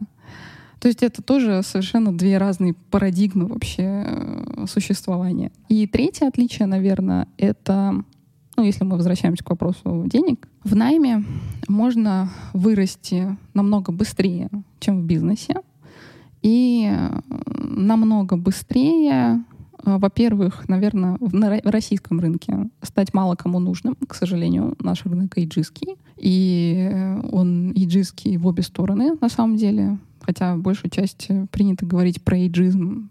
То 0.80 0.88
есть 0.88 1.02
это 1.02 1.22
тоже 1.22 1.62
совершенно 1.62 2.16
две 2.16 2.38
разные 2.38 2.74
парадигмы 2.90 3.46
вообще 3.46 4.04
э, 4.06 4.64
существования. 4.66 5.52
И 5.68 5.86
третье 5.86 6.26
отличие, 6.26 6.66
наверное, 6.66 7.28
это, 7.36 8.02
ну, 8.56 8.64
если 8.64 8.84
мы 8.84 8.96
возвращаемся 8.96 9.44
к 9.44 9.50
вопросу 9.50 10.04
денег, 10.06 10.48
в 10.64 10.74
найме 10.74 11.22
можно 11.68 12.30
вырасти 12.54 13.36
намного 13.52 13.92
быстрее, 13.92 14.48
чем 14.80 15.02
в 15.02 15.04
бизнесе. 15.04 15.56
И 16.40 16.90
намного 17.58 18.38
быстрее 18.38 19.44
э, 19.84 19.98
во-первых, 19.98 20.66
наверное, 20.66 21.18
в 21.20 21.70
российском 21.70 22.20
рынке 22.20 22.70
стать 22.80 23.12
мало 23.12 23.34
кому 23.34 23.58
нужным. 23.58 23.98
К 24.08 24.14
сожалению, 24.14 24.76
наш 24.78 25.04
рынок 25.04 25.36
иджистский. 25.36 25.96
И 26.16 26.90
он 27.30 27.70
иджистский 27.74 28.38
в 28.38 28.46
обе 28.46 28.62
стороны, 28.62 29.18
на 29.20 29.28
самом 29.28 29.56
деле 29.56 29.98
хотя 30.20 30.56
большую 30.56 30.90
часть 30.90 31.26
э, 31.28 31.46
принято 31.50 31.86
говорить 31.86 32.22
про 32.22 32.38
эйджизм 32.38 33.10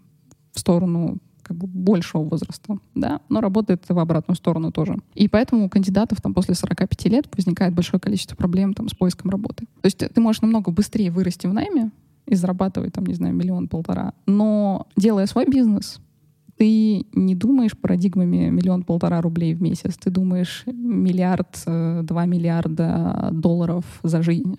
в 0.52 0.60
сторону 0.60 1.18
как 1.42 1.56
бы 1.56 1.66
большего 1.66 2.22
возраста, 2.22 2.78
да, 2.94 3.20
но 3.28 3.40
работает 3.40 3.82
в 3.88 3.98
обратную 3.98 4.36
сторону 4.36 4.70
тоже. 4.70 4.96
И 5.14 5.26
поэтому 5.26 5.64
у 5.64 5.68
кандидатов 5.68 6.20
там 6.20 6.32
после 6.32 6.54
45 6.54 7.04
лет 7.06 7.28
возникает 7.34 7.74
большое 7.74 8.00
количество 8.00 8.36
проблем 8.36 8.72
там 8.72 8.88
с 8.88 8.94
поиском 8.94 9.30
работы. 9.30 9.64
То 9.80 9.86
есть 9.86 9.98
ты 9.98 10.20
можешь 10.20 10.42
намного 10.42 10.70
быстрее 10.70 11.10
вырасти 11.10 11.48
в 11.48 11.52
найме 11.52 11.90
и 12.26 12.36
зарабатывать 12.36 12.92
там, 12.92 13.04
не 13.04 13.14
знаю, 13.14 13.34
миллион-полтора, 13.34 14.12
но 14.26 14.86
делая 14.96 15.26
свой 15.26 15.46
бизнес, 15.46 16.00
ты 16.60 17.06
не 17.14 17.34
думаешь 17.34 17.74
парадигмами 17.74 18.50
миллион-полтора 18.50 19.22
рублей 19.22 19.54
в 19.54 19.62
месяц, 19.62 19.96
ты 19.96 20.10
думаешь 20.10 20.64
миллиард, 20.66 21.62
э, 21.64 22.02
два 22.02 22.26
миллиарда 22.26 23.30
долларов 23.32 23.84
за 24.02 24.20
жизнь. 24.20 24.58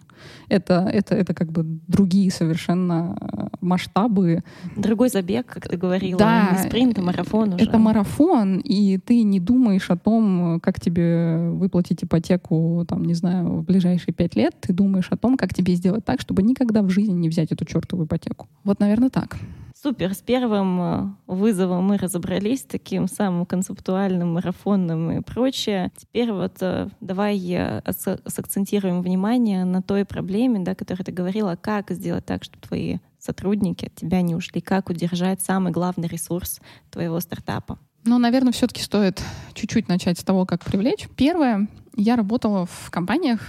Это, 0.50 0.90
это, 0.92 1.14
это 1.14 1.36
как 1.36 1.52
бы 1.52 1.64
другие 1.88 2.32
совершенно 2.32 3.16
э, 3.22 3.48
масштабы. 3.62 4.44
Другой 4.76 5.10
забег, 5.10 5.46
как 5.46 5.70
ты 5.70 5.78
говорила, 5.78 6.18
да, 6.18 6.58
не 6.58 6.68
спринт, 6.68 6.98
а 6.98 7.04
марафон 7.04 7.54
уже. 7.54 7.66
Это 7.66 7.78
марафон, 7.78 8.58
и 8.58 8.98
ты 8.98 9.22
не 9.22 9.40
думаешь 9.40 9.92
о 9.92 9.96
том, 9.96 10.60
как 10.60 10.80
тебе 10.80 11.52
выплатить 11.52 12.04
ипотеку, 12.04 12.84
там, 12.88 13.06
не 13.06 13.14
знаю, 13.14 13.58
в 13.58 13.64
ближайшие 13.64 14.16
пять 14.16 14.36
лет, 14.36 14.56
ты 14.60 14.74
думаешь 14.74 15.10
о 15.12 15.18
том, 15.18 15.38
как 15.38 15.54
тебе 15.54 15.76
сделать 15.76 16.04
так, 16.04 16.20
чтобы 16.20 16.42
никогда 16.42 16.82
в 16.82 16.90
жизни 16.90 17.14
не 17.14 17.30
взять 17.30 17.52
эту 17.52 17.64
чертову 17.64 18.06
ипотеку. 18.06 18.48
Вот, 18.64 18.80
наверное, 18.80 19.12
так. 19.12 19.38
Супер, 19.82 20.14
с 20.14 20.22
первым 20.22 20.80
э, 20.80 21.10
вызовом 21.26 21.86
мы 21.86 21.98
разобрались, 21.98 22.62
таким 22.62 23.08
самым 23.08 23.48
концептуальным, 23.48 24.34
марафонным 24.34 25.12
и 25.12 25.22
прочее. 25.24 25.92
Теперь 25.98 26.32
вот 26.32 26.58
э, 26.62 26.88
давай 27.00 27.82
сакцентируем 28.28 29.02
внимание 29.02 29.66
на 29.66 29.82
той 29.82 30.06
проблеме, 30.06 30.60
да, 30.60 30.76
которой 30.76 31.02
ты 31.02 31.12
говорила, 31.12 31.58
как 31.60 31.90
сделать 31.90 32.28
так, 32.28 32.44
чтобы 32.44 32.62
твои 32.62 32.98
сотрудники 33.18 33.86
от 33.86 33.96
тебя 33.96 34.22
не 34.22 34.36
ушли, 34.36 34.62
как 34.62 34.90
удержать 34.90 35.42
самый 35.42 35.72
главный 35.72 36.08
ресурс 36.08 36.60
твоего 36.92 37.20
стартапа. 37.20 37.80
Ну, 38.04 38.20
наверное, 38.20 38.54
все-таки 38.54 38.84
стоит 38.84 39.24
чуть-чуть 39.56 39.88
начать 39.88 40.20
с 40.20 40.24
того, 40.24 40.46
как 40.46 40.64
привлечь. 40.64 41.10
Первое, 41.16 41.68
я 41.96 42.16
работала 42.16 42.68
в 42.68 42.92
компаниях 42.92 43.40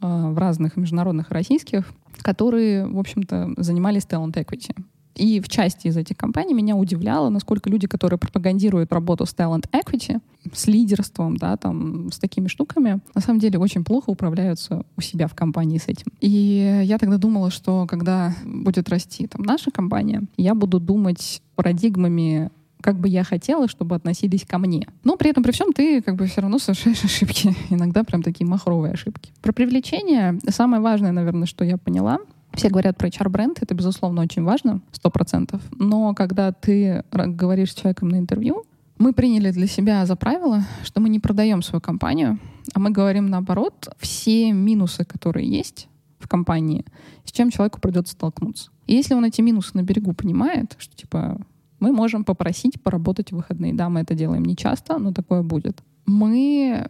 э, 0.00 0.06
в 0.06 0.38
разных 0.38 0.76
международных 0.76 1.32
российских, 1.32 1.92
которые, 2.22 2.86
в 2.86 3.00
общем-то, 3.00 3.54
занимались 3.56 4.04
talent 4.04 4.34
equity. 4.34 4.76
И 5.14 5.40
в 5.40 5.48
части 5.48 5.88
из 5.88 5.96
этих 5.96 6.16
компаний 6.16 6.54
меня 6.54 6.76
удивляло, 6.76 7.28
насколько 7.28 7.68
люди, 7.68 7.86
которые 7.86 8.18
пропагандируют 8.18 8.92
работу 8.92 9.26
с 9.26 9.34
talent 9.34 9.68
equity, 9.72 10.20
с 10.52 10.66
лидерством, 10.66 11.36
да, 11.36 11.56
там, 11.56 12.10
с 12.10 12.18
такими 12.18 12.48
штуками, 12.48 13.00
на 13.14 13.20
самом 13.20 13.38
деле 13.38 13.58
очень 13.58 13.84
плохо 13.84 14.10
управляются 14.10 14.84
у 14.96 15.00
себя 15.00 15.28
в 15.28 15.34
компании 15.34 15.78
с 15.78 15.88
этим. 15.88 16.06
И 16.20 16.82
я 16.84 16.98
тогда 16.98 17.18
думала, 17.18 17.50
что 17.50 17.86
когда 17.86 18.34
будет 18.44 18.88
расти 18.88 19.26
там 19.26 19.42
наша 19.42 19.70
компания, 19.70 20.22
я 20.36 20.54
буду 20.54 20.80
думать 20.80 21.42
парадигмами 21.54 22.50
как 22.82 22.98
бы 22.98 23.08
я 23.08 23.24
хотела, 23.24 23.68
чтобы 23.68 23.94
относились 23.94 24.44
ко 24.44 24.58
мне. 24.58 24.86
Но 25.04 25.16
при 25.16 25.30
этом, 25.30 25.42
при 25.42 25.52
всем, 25.52 25.72
ты 25.72 26.02
как 26.02 26.16
бы 26.16 26.26
все 26.26 26.42
равно 26.42 26.58
совершаешь 26.58 27.04
ошибки. 27.04 27.54
Иногда 27.70 28.04
прям 28.04 28.22
такие 28.22 28.46
махровые 28.46 28.92
ошибки. 28.92 29.32
Про 29.40 29.52
привлечение 29.52 30.38
самое 30.48 30.82
важное, 30.82 31.12
наверное, 31.12 31.46
что 31.46 31.64
я 31.64 31.78
поняла, 31.78 32.18
все 32.54 32.68
говорят 32.68 32.96
про 32.96 33.08
HR-бренд, 33.08 33.62
это, 33.62 33.74
безусловно, 33.74 34.22
очень 34.22 34.42
важно, 34.42 34.80
сто 34.92 35.10
процентов. 35.10 35.62
Но 35.78 36.14
когда 36.14 36.52
ты 36.52 37.04
говоришь 37.12 37.72
с 37.72 37.74
человеком 37.74 38.08
на 38.08 38.16
интервью, 38.16 38.64
мы 38.98 39.12
приняли 39.12 39.50
для 39.50 39.66
себя 39.66 40.04
за 40.06 40.16
правило, 40.16 40.64
что 40.84 41.00
мы 41.00 41.08
не 41.08 41.18
продаем 41.18 41.62
свою 41.62 41.80
компанию, 41.80 42.38
а 42.74 42.78
мы 42.78 42.90
говорим 42.90 43.26
наоборот 43.26 43.88
все 43.98 44.52
минусы, 44.52 45.04
которые 45.04 45.48
есть 45.48 45.88
в 46.18 46.28
компании, 46.28 46.84
с 47.24 47.32
чем 47.32 47.50
человеку 47.50 47.80
придется 47.80 48.12
столкнуться. 48.12 48.70
И 48.86 48.94
если 48.94 49.14
он 49.14 49.24
эти 49.24 49.40
минусы 49.40 49.70
на 49.74 49.82
берегу 49.82 50.12
понимает, 50.12 50.76
что 50.78 50.94
типа 50.94 51.40
мы 51.80 51.90
можем 51.90 52.22
попросить 52.22 52.80
поработать 52.80 53.32
в 53.32 53.36
выходные. 53.36 53.74
Да, 53.74 53.88
мы 53.88 54.00
это 54.00 54.14
делаем 54.14 54.44
не 54.44 54.56
часто, 54.56 54.98
но 54.98 55.12
такое 55.12 55.42
будет. 55.42 55.82
Мы 56.06 56.86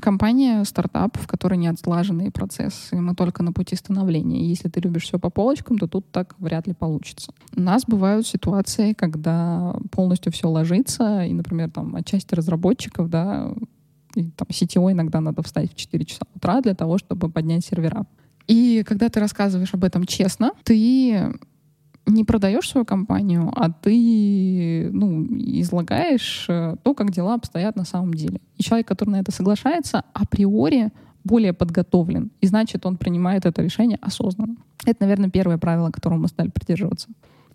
компания, 0.00 0.64
стартап, 0.64 1.16
в 1.16 1.26
которой 1.26 1.56
не 1.56 1.68
отслаженные 1.68 2.30
процессы, 2.30 2.96
мы 2.96 3.14
только 3.14 3.42
на 3.42 3.52
пути 3.52 3.76
становления. 3.76 4.46
Если 4.46 4.68
ты 4.68 4.80
любишь 4.80 5.04
все 5.04 5.18
по 5.18 5.30
полочкам, 5.30 5.78
то 5.78 5.86
тут 5.86 6.10
так 6.10 6.34
вряд 6.38 6.66
ли 6.66 6.74
получится. 6.74 7.32
У 7.56 7.60
нас 7.60 7.84
бывают 7.86 8.26
ситуации, 8.26 8.92
когда 8.92 9.76
полностью 9.90 10.32
все 10.32 10.48
ложится, 10.48 11.24
и, 11.24 11.32
например, 11.32 11.70
там, 11.70 11.94
отчасти 11.96 12.34
разработчиков, 12.34 13.08
да, 13.08 13.52
и, 14.14 14.24
там, 14.30 14.46
CTO 14.50 14.92
иногда 14.92 15.20
надо 15.20 15.42
встать 15.42 15.72
в 15.72 15.76
4 15.76 16.04
часа 16.04 16.22
утра 16.34 16.60
для 16.60 16.74
того, 16.74 16.98
чтобы 16.98 17.30
поднять 17.30 17.64
сервера. 17.64 18.04
И 18.46 18.82
когда 18.86 19.08
ты 19.08 19.20
рассказываешь 19.20 19.72
об 19.74 19.84
этом 19.84 20.04
честно, 20.04 20.52
ты 20.64 21.34
не 22.06 22.24
продаешь 22.24 22.68
свою 22.68 22.84
компанию, 22.84 23.52
а 23.54 23.70
ты 23.70 24.90
ну, 24.92 25.24
излагаешь 25.60 26.46
э, 26.48 26.76
то, 26.82 26.94
как 26.94 27.10
дела 27.10 27.34
обстоят 27.34 27.76
на 27.76 27.84
самом 27.84 28.14
деле. 28.14 28.40
И 28.56 28.62
человек, 28.62 28.88
который 28.88 29.10
на 29.10 29.20
это 29.20 29.30
соглашается, 29.30 30.04
априори 30.12 30.90
более 31.24 31.52
подготовлен. 31.52 32.30
И 32.40 32.46
значит, 32.46 32.84
он 32.86 32.96
принимает 32.96 33.46
это 33.46 33.62
решение 33.62 33.98
осознанно. 34.02 34.56
Это, 34.84 34.98
наверное, 35.02 35.30
первое 35.30 35.58
правило, 35.58 35.90
которого 35.90 36.18
мы 36.18 36.28
стали 36.28 36.48
придерживаться. 36.48 37.08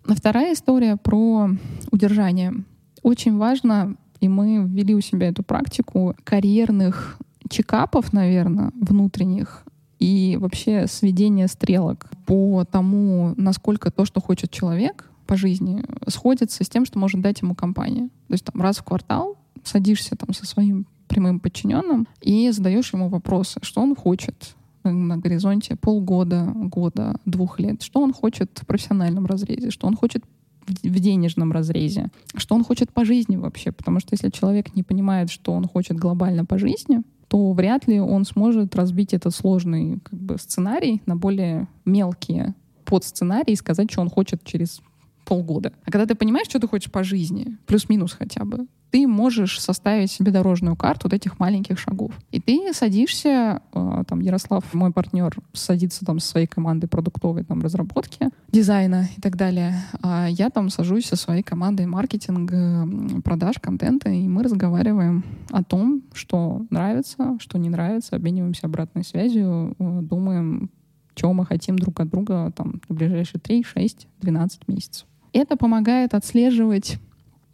А 0.06 0.14
вторая 0.14 0.54
история 0.54 0.96
про 0.96 1.50
удержание. 1.90 2.54
Очень 3.02 3.36
важно, 3.36 3.96
и 4.20 4.28
мы 4.28 4.64
ввели 4.66 4.94
у 4.94 5.00
себя 5.00 5.28
эту 5.28 5.42
практику 5.42 6.16
карьерных 6.24 7.18
чекапов, 7.50 8.12
наверное, 8.12 8.72
внутренних, 8.80 9.64
и 9.98 10.36
вообще 10.40 10.86
сведение 10.86 11.48
стрелок 11.48 12.10
по 12.26 12.64
тому, 12.64 13.34
насколько 13.36 13.90
то, 13.90 14.04
что 14.04 14.20
хочет 14.20 14.50
человек 14.50 15.10
по 15.26 15.36
жизни, 15.36 15.84
сходится 16.08 16.64
с 16.64 16.68
тем, 16.68 16.86
что 16.86 16.98
может 16.98 17.20
дать 17.20 17.42
ему 17.42 17.54
компания. 17.54 18.08
То 18.28 18.34
есть 18.34 18.44
там 18.44 18.60
раз 18.60 18.78
в 18.78 18.84
квартал 18.84 19.36
садишься 19.64 20.16
там 20.16 20.32
со 20.32 20.46
своим 20.46 20.86
прямым 21.08 21.40
подчиненным 21.40 22.06
и 22.20 22.50
задаешь 22.50 22.92
ему 22.92 23.08
вопросы, 23.08 23.60
что 23.62 23.80
он 23.80 23.96
хочет 23.96 24.54
на 24.84 25.16
горизонте 25.16 25.76
полгода, 25.76 26.52
года, 26.54 27.16
двух 27.24 27.58
лет, 27.58 27.82
что 27.82 28.00
он 28.00 28.12
хочет 28.12 28.50
в 28.54 28.66
профессиональном 28.66 29.26
разрезе, 29.26 29.70
что 29.70 29.86
он 29.86 29.96
хочет 29.96 30.24
в 30.66 31.00
денежном 31.00 31.50
разрезе, 31.52 32.10
что 32.36 32.54
он 32.54 32.62
хочет 32.62 32.92
по 32.92 33.04
жизни 33.04 33.36
вообще, 33.36 33.72
потому 33.72 34.00
что 34.00 34.10
если 34.12 34.30
человек 34.30 34.74
не 34.74 34.82
понимает, 34.82 35.30
что 35.30 35.52
он 35.52 35.66
хочет 35.66 35.96
глобально 35.96 36.44
по 36.44 36.58
жизни, 36.58 37.02
то 37.28 37.52
вряд 37.52 37.86
ли 37.86 38.00
он 38.00 38.24
сможет 38.24 38.74
разбить 38.74 39.14
этот 39.14 39.34
сложный 39.34 40.00
как 40.00 40.18
бы, 40.18 40.38
сценарий 40.38 41.02
на 41.06 41.16
более 41.16 41.68
мелкие 41.84 42.54
подсценарии 42.84 43.52
и 43.52 43.56
сказать, 43.56 43.90
что 43.90 44.00
он 44.00 44.08
хочет 44.08 44.42
через 44.44 44.80
полгода. 45.28 45.72
А 45.84 45.90
когда 45.90 46.06
ты 46.06 46.14
понимаешь, 46.14 46.48
что 46.48 46.58
ты 46.58 46.66
хочешь 46.66 46.90
по 46.90 47.04
жизни, 47.04 47.58
плюс-минус 47.66 48.12
хотя 48.18 48.44
бы, 48.46 48.66
ты 48.90 49.06
можешь 49.06 49.60
составить 49.60 50.10
себе 50.10 50.32
дорожную 50.32 50.74
карту 50.74 51.02
вот 51.04 51.12
этих 51.12 51.38
маленьких 51.38 51.78
шагов. 51.78 52.12
И 52.30 52.40
ты 52.40 52.72
садишься, 52.72 53.60
э, 53.74 54.04
там, 54.08 54.20
Ярослав, 54.20 54.64
мой 54.72 54.90
партнер, 54.90 55.36
садится 55.52 56.06
там 56.06 56.18
со 56.18 56.28
своей 56.28 56.46
командой 56.46 56.86
продуктовой 56.86 57.44
там, 57.44 57.60
разработки, 57.60 58.30
дизайна 58.50 59.08
и 59.14 59.20
так 59.20 59.36
далее. 59.36 59.74
А 60.02 60.28
я 60.30 60.48
там 60.48 60.70
сажусь 60.70 61.04
со 61.04 61.16
своей 61.16 61.42
командой 61.42 61.84
маркетинга, 61.84 62.88
продаж, 63.22 63.56
контента, 63.60 64.08
и 64.08 64.26
мы 64.26 64.42
разговариваем 64.42 65.22
о 65.50 65.62
том, 65.62 66.02
что 66.14 66.64
нравится, 66.70 67.36
что 67.40 67.58
не 67.58 67.68
нравится, 67.68 68.16
обмениваемся 68.16 68.66
обратной 68.66 69.04
связью, 69.04 69.74
э, 69.78 69.98
думаем, 70.00 70.70
чего 71.14 71.34
мы 71.34 71.44
хотим 71.44 71.78
друг 71.78 72.00
от 72.00 72.08
друга 72.08 72.50
там, 72.56 72.80
в 72.88 72.94
ближайшие 72.94 73.40
3, 73.40 73.62
6, 73.64 74.08
12 74.20 74.68
месяцев. 74.68 75.06
Это 75.32 75.56
помогает 75.56 76.14
отслеживать 76.14 76.98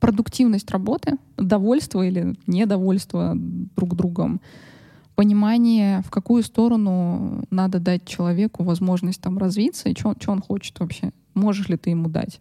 продуктивность 0.01 0.71
работы, 0.71 1.17
довольство 1.37 2.03
или 2.03 2.37
недовольство 2.47 3.33
друг 3.35 3.97
другом, 3.97 4.41
понимание, 5.15 6.03
в 6.03 6.11
какую 6.11 6.43
сторону 6.43 7.45
надо 7.51 7.79
дать 7.79 8.05
человеку 8.05 8.65
возможность 8.65 9.21
там 9.21 9.39
развиться 9.39 9.89
и 9.89 9.97
что 9.97 10.15
он 10.27 10.43
хочет 10.43 10.79
вообще. 10.81 11.11
Можешь 11.35 11.69
ли 11.69 11.77
ты 11.77 11.91
ему 11.91 12.09
дать? 12.09 12.41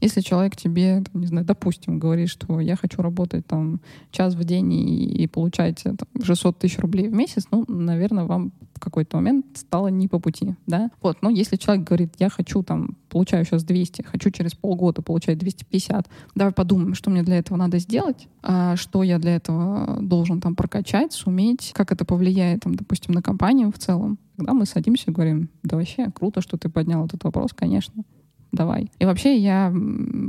Если 0.00 0.20
человек 0.20 0.56
тебе, 0.56 1.02
не 1.12 1.26
знаю, 1.26 1.44
допустим, 1.44 1.98
говорит, 1.98 2.28
что 2.28 2.60
я 2.60 2.76
хочу 2.76 3.02
работать 3.02 3.46
там 3.46 3.80
час 4.10 4.34
в 4.34 4.44
день 4.44 4.72
и, 4.72 5.22
и 5.22 5.26
получать 5.26 5.82
там, 5.82 5.96
600 6.22 6.58
тысяч 6.58 6.78
рублей 6.78 7.08
в 7.08 7.12
месяц, 7.12 7.46
ну, 7.50 7.64
наверное, 7.66 8.24
вам 8.24 8.52
в 8.74 8.80
какой-то 8.80 9.16
момент 9.16 9.44
стало 9.54 9.88
не 9.88 10.06
по 10.06 10.20
пути, 10.20 10.54
да? 10.66 10.90
Вот, 11.02 11.20
но 11.20 11.30
если 11.30 11.56
человек 11.56 11.84
говорит, 11.84 12.14
я 12.18 12.28
хочу 12.28 12.62
там, 12.62 12.96
получаю 13.08 13.44
сейчас 13.44 13.64
200, 13.64 14.02
хочу 14.02 14.30
через 14.30 14.54
полгода 14.54 15.02
получать 15.02 15.38
250, 15.38 16.08
давай 16.36 16.52
подумаем, 16.52 16.94
что 16.94 17.10
мне 17.10 17.24
для 17.24 17.38
этого 17.38 17.58
надо 17.58 17.78
сделать, 17.80 18.28
а 18.42 18.76
что 18.76 19.02
я 19.02 19.18
для 19.18 19.34
этого 19.34 19.98
должен 20.00 20.40
там 20.40 20.54
прокачать, 20.54 21.12
суметь, 21.12 21.72
как 21.74 21.90
это 21.90 22.04
повлияет, 22.04 22.60
там, 22.60 22.76
допустим, 22.76 23.14
на 23.14 23.22
компанию 23.22 23.72
в 23.72 23.78
целом. 23.78 24.18
Когда 24.36 24.54
мы 24.54 24.64
садимся 24.64 25.10
и 25.10 25.14
говорим, 25.14 25.48
да 25.64 25.76
вообще 25.76 26.12
круто, 26.12 26.40
что 26.40 26.56
ты 26.56 26.68
поднял 26.68 27.04
этот 27.04 27.24
вопрос, 27.24 27.50
конечно 27.52 28.04
давай. 28.52 28.90
И 28.98 29.04
вообще 29.04 29.36
я 29.36 29.72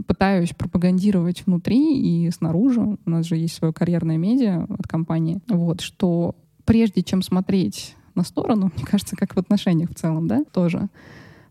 пытаюсь 0.08 0.54
пропагандировать 0.54 1.46
внутри 1.46 2.26
и 2.26 2.30
снаружи, 2.32 2.82
у 2.82 3.10
нас 3.10 3.26
же 3.26 3.38
есть 3.38 3.56
свое 3.56 3.74
карьерное 3.74 4.18
медиа 4.18 4.66
от 4.70 4.88
компании, 4.88 5.40
вот, 5.48 5.82
что 5.82 6.36
прежде 6.66 7.02
чем 7.02 7.22
смотреть 7.22 7.96
на 8.16 8.24
сторону, 8.24 8.72
мне 8.76 8.86
кажется, 8.86 9.16
как 9.16 9.36
в 9.36 9.40
отношениях 9.40 9.92
в 9.92 9.96
целом, 9.96 10.28
да, 10.28 10.44
тоже, 10.52 10.88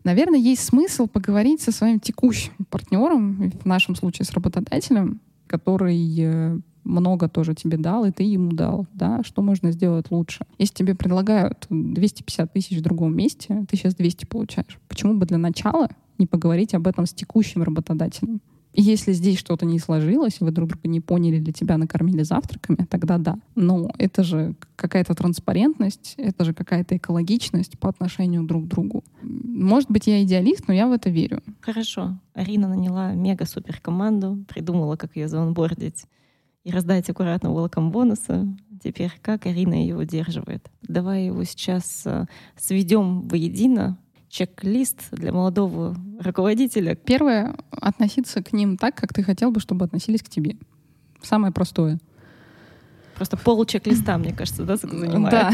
наверное, 0.03 0.39
есть 0.39 0.63
смысл 0.63 1.07
поговорить 1.07 1.61
со 1.61 1.71
своим 1.71 1.99
текущим 1.99 2.53
партнером, 2.69 3.51
в 3.51 3.65
нашем 3.65 3.95
случае 3.95 4.25
с 4.25 4.31
работодателем, 4.31 5.19
который 5.47 6.15
э, 6.19 6.59
много 6.83 7.29
тоже 7.29 7.53
тебе 7.55 7.77
дал, 7.77 8.05
и 8.05 8.11
ты 8.11 8.23
ему 8.23 8.51
дал, 8.51 8.85
да, 8.93 9.23
что 9.23 9.41
можно 9.41 9.71
сделать 9.71 10.11
лучше. 10.11 10.45
Если 10.57 10.75
тебе 10.75 10.95
предлагают 10.95 11.65
250 11.69 12.53
тысяч 12.53 12.77
в 12.77 12.81
другом 12.81 13.15
месте, 13.15 13.65
ты 13.69 13.77
сейчас 13.77 13.95
200 13.95 14.25
получаешь. 14.25 14.79
Почему 14.87 15.15
бы 15.15 15.25
для 15.25 15.37
начала 15.37 15.89
не 16.19 16.27
поговорить 16.27 16.73
об 16.75 16.87
этом 16.87 17.05
с 17.05 17.13
текущим 17.13 17.63
работодателем. 17.63 18.41
И 18.73 18.81
если 18.81 19.13
здесь 19.13 19.39
что-то 19.39 19.65
не 19.65 19.79
сложилось, 19.79 20.39
вы 20.39 20.51
друг 20.51 20.69
друга 20.69 20.87
не 20.87 21.01
поняли, 21.01 21.39
для 21.39 21.51
тебя 21.51 21.77
накормили 21.77 22.21
завтраками, 22.21 22.85
тогда 22.89 23.17
да. 23.17 23.39
Но 23.55 23.89
это 23.97 24.23
же 24.23 24.53
какая-то 24.75 25.15
транспарентность, 25.15 26.13
это 26.17 26.45
же 26.45 26.53
какая-то 26.53 26.95
экологичность 26.95 27.79
по 27.79 27.89
отношению 27.89 28.43
друг 28.43 28.65
к 28.65 28.67
другу. 28.67 29.03
Может 29.21 29.89
быть, 29.89 30.05
я 30.05 30.21
идеалист, 30.23 30.67
но 30.67 30.73
я 30.73 30.87
в 30.87 30.91
это 30.91 31.09
верю. 31.09 31.41
Хорошо. 31.61 32.19
Арина 32.33 32.67
наняла 32.69 33.13
мега-супер 33.13 33.79
команду, 33.81 34.45
придумала, 34.47 34.95
как 34.97 35.15
ее 35.15 35.27
заонбордить 35.27 36.05
и 36.63 36.71
раздать 36.71 37.09
аккуратно 37.09 37.47
welcome 37.47 37.89
бонусы. 37.89 38.47
Теперь 38.83 39.11
как 39.21 39.45
Арина 39.45 39.73
ее 39.73 39.97
удерживает? 39.97 40.69
Давай 40.83 41.25
его 41.25 41.43
сейчас 41.43 42.03
э, 42.05 42.27
сведем 42.55 43.27
воедино, 43.27 43.97
чек-лист 44.29 45.09
для 45.11 45.33
молодого 45.33 45.95
руководителя? 46.19 46.95
Первое— 46.95 47.55
относиться 47.71 48.43
к 48.43 48.53
ним 48.53 48.77
так, 48.77 48.95
как 48.95 49.13
ты 49.13 49.23
хотел 49.23 49.51
бы, 49.51 49.59
чтобы 49.59 49.85
относились 49.85 50.21
к 50.21 50.29
тебе. 50.29 50.57
Самое 51.21 51.51
простое. 51.51 51.99
Просто 53.15 53.35
пол 53.35 53.65
чек-листа, 53.65 54.17
мне 54.17 54.33
кажется, 54.33 54.63
да, 54.63 54.77
занимает? 54.77 55.51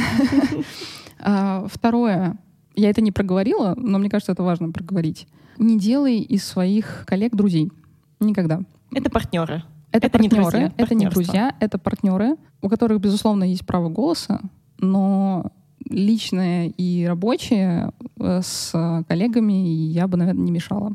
Да. 1.20 1.68
Второе. 1.68 2.38
Я 2.76 2.90
это 2.90 3.02
не 3.02 3.12
проговорила, 3.12 3.74
но 3.76 3.98
мне 3.98 4.10
кажется, 4.10 4.34
это 4.34 4.44
важно 4.44 4.72
проговорить. 4.72 5.28
Не 5.58 5.80
делай 5.80 6.20
из 6.20 6.44
своих 6.44 7.06
коллег 7.08 7.34
друзей. 7.34 7.72
Никогда. 8.20 8.60
Это 8.92 9.10
партнеры. 9.10 9.64
Это, 9.92 10.08
это 10.08 10.20
партнеры, 10.20 10.36
не 10.36 10.42
друзья, 10.42 10.74
это 10.78 10.96
не 10.96 11.08
друзья, 11.08 11.56
это 11.62 11.78
партнеры, 11.78 12.36
у 12.62 12.68
которых, 12.68 13.00
безусловно, 13.00 13.46
есть 13.46 13.66
право 13.66 13.88
голоса, 13.88 14.42
но 14.78 15.54
личное 15.90 16.68
и 16.68 17.06
рабочее 17.06 17.92
с 18.20 19.04
коллегами 19.08 19.54
я 19.54 20.08
бы, 20.08 20.18
наверное, 20.18 20.44
не 20.44 20.52
мешала. 20.52 20.94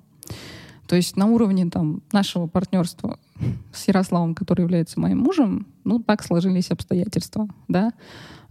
То 0.86 0.96
есть 0.96 1.16
на 1.16 1.26
уровне 1.26 1.66
там, 1.66 2.02
нашего 2.10 2.46
партнерства 2.48 3.18
с 3.72 3.86
Ярославом, 3.86 4.34
который 4.34 4.62
является 4.62 4.98
моим 4.98 5.18
мужем, 5.18 5.66
ну, 5.84 6.00
так 6.00 6.22
сложились 6.24 6.70
обстоятельства, 6.70 7.48
да. 7.68 7.92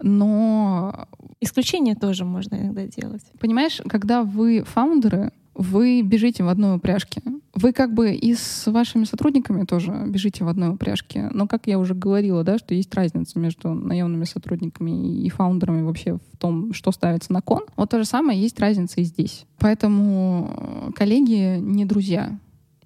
Но... 0.01 1.08
Исключения 1.41 1.95
тоже 1.95 2.25
можно 2.25 2.55
иногда 2.55 2.86
делать. 2.86 3.23
Понимаешь, 3.39 3.82
когда 3.88 4.23
вы 4.23 4.63
фаундеры, 4.63 5.32
вы 5.53 6.01
бежите 6.01 6.43
в 6.43 6.47
одной 6.47 6.77
упряжке. 6.77 7.21
Вы 7.61 7.73
как 7.73 7.93
бы 7.93 8.13
и 8.13 8.35
с 8.35 8.71
вашими 8.71 9.03
сотрудниками 9.03 9.65
тоже 9.65 9.91
бежите 10.07 10.45
в 10.45 10.47
одной 10.47 10.69
упряжке. 10.69 11.29
Но, 11.33 11.45
как 11.45 11.67
я 11.67 11.77
уже 11.77 11.93
говорила, 11.93 12.45
да, 12.45 12.57
что 12.57 12.73
есть 12.73 12.95
разница 12.95 13.37
между 13.37 13.73
наемными 13.73 14.23
сотрудниками 14.23 15.21
и 15.25 15.29
фаундерами 15.29 15.81
вообще 15.81 16.19
в 16.31 16.37
том, 16.37 16.73
что 16.73 16.93
ставится 16.93 17.33
на 17.33 17.41
кон. 17.41 17.63
Вот 17.75 17.89
то 17.89 17.97
же 17.97 18.05
самое 18.05 18.41
есть 18.41 18.57
разница 18.61 19.01
и 19.01 19.03
здесь. 19.03 19.45
Поэтому 19.57 20.53
э, 20.55 20.91
коллеги 20.95 21.59
не 21.59 21.83
друзья, 21.83 22.39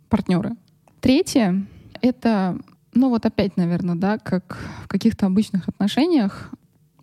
партнеры. 0.09 0.55
Третье— 1.01 1.67
это, 2.01 2.57
ну 2.95 3.09
вот 3.09 3.27
опять, 3.27 3.57
наверное, 3.57 3.95
да, 3.95 4.17
как 4.17 4.57
в 4.85 4.87
каких-то 4.87 5.27
обычных 5.27 5.67
отношениях 5.67 6.49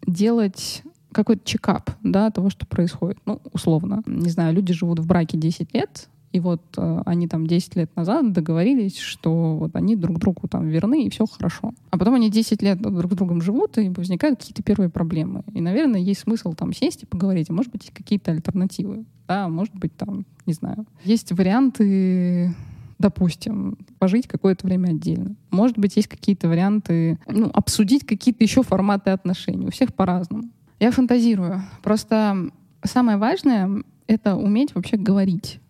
делать 0.04 0.82
какой-то 1.12 1.42
чекап, 1.44 1.90
да, 2.02 2.32
того, 2.32 2.50
что 2.50 2.66
происходит. 2.66 3.18
Ну, 3.26 3.40
условно. 3.52 4.02
Не 4.06 4.30
знаю, 4.30 4.54
люди 4.54 4.72
живут 4.72 4.98
в 4.98 5.06
браке 5.06 5.38
10 5.38 5.72
лет, 5.72 6.08
и 6.32 6.38
вот 6.38 6.62
э, 6.76 7.02
они 7.06 7.26
там 7.26 7.46
10 7.46 7.76
лет 7.76 7.96
назад 7.96 8.32
договорились, 8.32 8.98
что 8.98 9.56
вот 9.56 9.74
они 9.74 9.96
друг 9.96 10.18
другу 10.18 10.46
там 10.48 10.68
верны, 10.68 11.04
и 11.04 11.10
все 11.10 11.26
хорошо. 11.26 11.72
А 11.90 11.98
потом 11.98 12.14
они 12.14 12.30
10 12.30 12.62
лет 12.62 12.80
друг 12.80 13.12
с 13.12 13.16
другом 13.16 13.42
живут, 13.42 13.78
и 13.78 13.88
возникают 13.88 14.38
какие-то 14.38 14.62
первые 14.62 14.90
проблемы. 14.90 15.42
И, 15.52 15.60
наверное, 15.60 16.00
есть 16.00 16.20
смысл 16.20 16.52
там 16.52 16.72
сесть 16.72 17.02
и 17.02 17.06
поговорить. 17.06 17.50
А 17.50 17.52
может 17.52 17.72
быть, 17.72 17.90
какие-то 17.92 18.30
альтернативы. 18.30 19.04
Да, 19.26 19.48
может 19.48 19.74
быть, 19.74 19.96
там, 19.96 20.24
не 20.46 20.52
знаю. 20.52 20.86
Есть 21.04 21.32
варианты 21.32 22.54
допустим, 23.00 23.78
пожить 23.98 24.28
какое-то 24.28 24.66
время 24.66 24.90
отдельно. 24.90 25.34
Может 25.50 25.78
быть, 25.78 25.96
есть 25.96 26.06
какие-то 26.06 26.48
варианты, 26.48 27.18
ну, 27.26 27.50
обсудить 27.54 28.06
какие-то 28.06 28.44
еще 28.44 28.62
форматы 28.62 29.08
отношений. 29.08 29.66
У 29.66 29.70
всех 29.70 29.94
по-разному. 29.94 30.50
Я 30.78 30.90
фантазирую. 30.90 31.62
Просто 31.82 32.50
самое 32.84 33.16
важное— 33.16 33.82
это 34.06 34.36
уметь 34.36 34.74
вообще 34.74 34.98
говорить. 34.98 35.60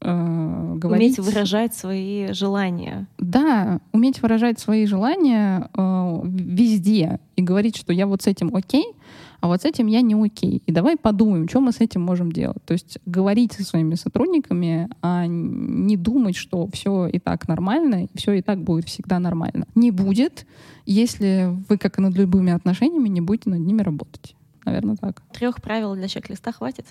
Э, 0.00 0.74
говорить. 0.76 1.18
Уметь 1.18 1.28
выражать 1.28 1.74
свои 1.74 2.32
желания. 2.32 3.06
Да, 3.18 3.80
уметь 3.92 4.22
выражать 4.22 4.60
свои 4.60 4.86
желания 4.86 5.68
э, 5.76 6.20
везде 6.24 7.18
и 7.36 7.42
говорить, 7.42 7.76
что 7.76 7.92
я 7.92 8.06
вот 8.06 8.22
с 8.22 8.28
этим 8.28 8.54
окей, 8.54 8.84
а 9.40 9.48
вот 9.48 9.62
с 9.62 9.64
этим 9.64 9.86
я 9.86 10.00
не 10.00 10.14
окей. 10.14 10.62
И 10.66 10.72
давай 10.72 10.96
подумаем, 10.96 11.48
что 11.48 11.60
мы 11.60 11.72
с 11.72 11.80
этим 11.80 12.02
можем 12.02 12.30
делать. 12.30 12.62
То 12.64 12.72
есть 12.72 12.98
говорить 13.06 13.52
со 13.52 13.64
своими 13.64 13.96
сотрудниками, 13.96 14.88
а 15.02 15.26
не 15.26 15.96
думать, 15.96 16.36
что 16.36 16.68
все 16.72 17.06
и 17.06 17.18
так 17.18 17.48
нормально, 17.48 18.04
и 18.04 18.08
все 18.14 18.32
и 18.34 18.42
так 18.42 18.62
будет 18.62 18.86
всегда 18.86 19.18
нормально. 19.18 19.66
Не 19.74 19.90
будет, 19.90 20.46
если 20.86 21.56
вы, 21.68 21.76
как 21.76 21.98
и 21.98 22.02
над 22.02 22.14
любыми 22.16 22.52
отношениями, 22.52 23.08
не 23.08 23.20
будете 23.20 23.50
над 23.50 23.60
ними 23.60 23.82
работать. 23.82 24.36
Наверное, 24.64 24.96
так. 24.96 25.22
Трех 25.32 25.60
правил 25.62 25.94
для 25.94 26.08
чек-листа 26.08 26.52
хватит? 26.52 26.86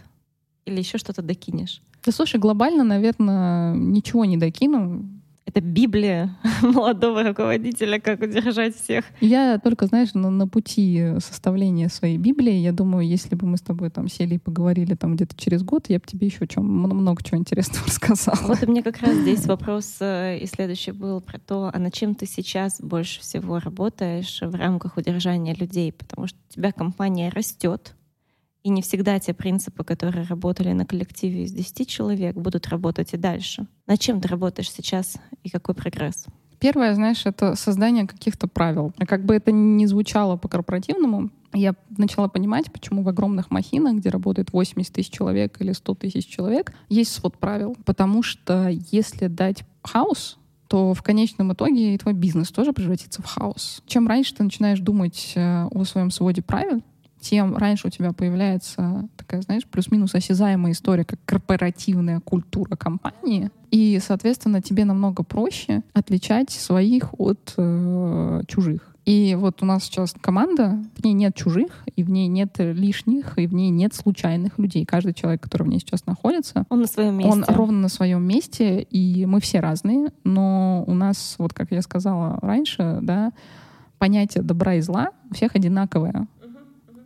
Или 0.68 0.80
еще 0.80 0.98
что-то 0.98 1.22
докинешь? 1.22 1.82
Да 2.06 2.12
слушай, 2.12 2.40
глобально, 2.40 2.84
наверное, 2.84 3.74
ничего 3.74 4.26
не 4.26 4.38
докину. 4.38 5.10
Это 5.46 5.62
Библия 5.62 6.38
молодого 6.62 7.24
руководителя, 7.24 8.02
как 8.02 8.22
удержать 8.22 8.76
всех. 8.76 9.06
Я 9.22 9.60
только, 9.60 9.86
знаешь, 9.86 10.14
на, 10.14 10.30
на 10.30 10.46
пути 10.46 11.14
составления 11.20 11.88
своей 11.88 12.18
Библии, 12.18 12.56
я 12.56 12.74
думаю, 12.74 13.08
если 13.08 13.34
бы 13.36 13.48
мы 13.48 13.56
с 13.56 13.62
тобой 13.62 13.90
там 13.90 14.10
сели 14.10 14.36
и 14.36 14.40
поговорили 14.40 14.96
там 14.96 15.16
где-то 15.16 15.38
через 15.38 15.64
год, 15.64 15.86
я 15.88 16.00
бы 16.00 16.06
тебе 16.06 16.28
еще 16.28 16.48
чем, 16.48 16.66
много 16.66 17.24
чего 17.24 17.38
интересного 17.38 17.86
рассказала. 17.88 18.46
Вот 18.46 18.62
у 18.62 18.70
меня 18.70 18.84
как 18.84 19.00
раз 19.00 19.16
здесь 19.16 19.46
вопрос 19.46 19.96
э, 20.02 20.40
и 20.40 20.46
следующий 20.48 20.92
был 20.92 21.22
про 21.22 21.40
то, 21.40 21.72
а 21.74 21.80
над 21.80 21.94
чем 21.94 22.14
ты 22.14 22.26
сейчас 22.26 22.82
больше 22.82 23.22
всего 23.22 23.60
работаешь 23.60 24.40
в 24.42 24.54
рамках 24.54 24.98
удержания 24.98 25.54
людей, 25.54 25.94
потому 25.94 26.28
что 26.28 26.38
у 26.50 26.54
тебя 26.54 26.74
компания 26.74 27.30
растет, 27.30 27.96
И 28.68 28.70
не 28.70 28.82
всегда 28.82 29.18
те 29.18 29.34
принципы, 29.34 29.86
которые 29.86 30.26
работали 30.26 30.74
на 30.74 30.86
коллективе 30.86 31.44
из 31.44 31.54
10 31.54 31.88
человек, 31.88 32.36
будут 32.36 32.68
работать 32.68 33.14
и 33.14 33.18
дальше. 33.18 33.66
На 33.86 33.96
чем 33.96 34.20
ты 34.20 34.28
работаешь 34.28 34.70
сейчас 34.70 35.16
и 35.42 35.50
какой 35.50 35.74
прогресс? 35.74 36.26
Первое, 36.60 36.94
знаешь, 36.94 37.26
это 37.26 37.56
создание 37.56 38.06
каких-то 38.06 38.50
правил. 38.50 38.92
Как 39.08 39.24
бы 39.24 39.36
это 39.36 39.54
ни 39.54 39.86
звучало 39.86 40.36
по-корпоративному, 40.36 41.30
я 41.54 41.76
начала 41.98 42.28
понимать, 42.28 42.70
почему 42.74 43.04
в 43.04 43.08
огромных 43.08 43.52
махинах, 43.52 44.00
где 44.00 44.10
работает 44.10 44.52
80 44.52 44.94
тысяч 44.94 45.12
человек 45.12 45.62
или 45.62 45.72
100 45.72 45.96
тысяч 45.96 46.28
человек, 46.28 46.74
есть 46.90 47.14
свод 47.14 47.38
правил. 47.38 47.78
Потому 47.86 48.22
что 48.22 48.68
если 48.68 49.28
дать 49.28 49.64
хаос, 49.82 50.38
то 50.68 50.94
в 50.94 51.02
конечном 51.04 51.54
итоге 51.54 51.94
и 51.94 51.98
твой 51.98 52.14
бизнес 52.14 52.52
тоже 52.52 52.74
превратится 52.74 53.22
в 53.22 53.26
хаос. 53.28 53.82
Чем 53.88 54.10
раньше 54.10 54.36
ты 54.36 54.44
начинаешь 54.44 54.82
думать 54.82 55.32
э, 55.36 55.68
о 55.72 55.86
своем 55.86 56.12
своде 56.12 56.42
правил, 56.42 56.82
тем 57.20 57.56
раньше 57.58 57.88
у 57.88 57.90
тебя 57.90 58.14
появляется 58.14 59.08
такая, 59.18 59.42
знаешь, 59.42 59.66
плюс-минус 59.66 60.16
осязаемая 60.16 60.72
история, 60.72 61.04
как 61.04 61.20
корпоративная 61.26 62.20
культура 62.20 62.76
компании. 62.76 63.52
И, 63.72 64.00
соответственно, 64.02 64.62
тебе 64.62 64.86
намного 64.86 65.24
проще 65.24 65.84
отличать 65.94 66.52
своих 66.52 67.14
от 67.20 67.54
э, 67.58 68.42
чужих. 68.48 68.94
И 69.08 69.38
вот 69.40 69.64
у 69.64 69.66
нас 69.66 69.86
сейчас 69.86 70.14
команда, 70.20 70.84
в 70.98 71.04
ней 71.04 71.14
нет 71.14 71.34
чужих, 71.34 71.86
и 71.96 72.04
в 72.04 72.10
ней 72.10 72.28
нет 72.28 72.56
лишних, 72.58 73.38
и 73.38 73.48
в 73.48 73.54
ней 73.54 73.70
нет 73.70 73.94
случайных 73.94 74.60
людей. 74.60 74.86
Каждый 74.86 75.14
человек, 75.14 75.42
который 75.42 75.64
в 75.64 75.68
ней 75.68 75.80
сейчас 75.80 76.06
находится, 76.06 76.66
он 76.68 76.82
на 76.82 76.88
своем 76.88 77.16
месте. 77.16 77.32
Он 77.32 77.46
ровно 77.48 77.80
на 77.80 77.88
своем 77.88 78.22
месте, 78.24 78.82
и 78.82 79.26
мы 79.26 79.40
все 79.40 79.62
разные, 79.62 80.10
но 80.26 80.84
у 80.88 80.94
нас, 80.94 81.36
вот 81.38 81.54
как 81.54 81.72
я 81.72 81.82
сказала 81.82 82.38
раньше, 82.42 83.00
да, 83.02 83.32
понятие 83.98 84.44
добра 84.44 84.76
и 84.76 84.82
зла 84.82 85.12
у 85.32 85.34
всех 85.34 85.56
одинаковое. 85.56 86.28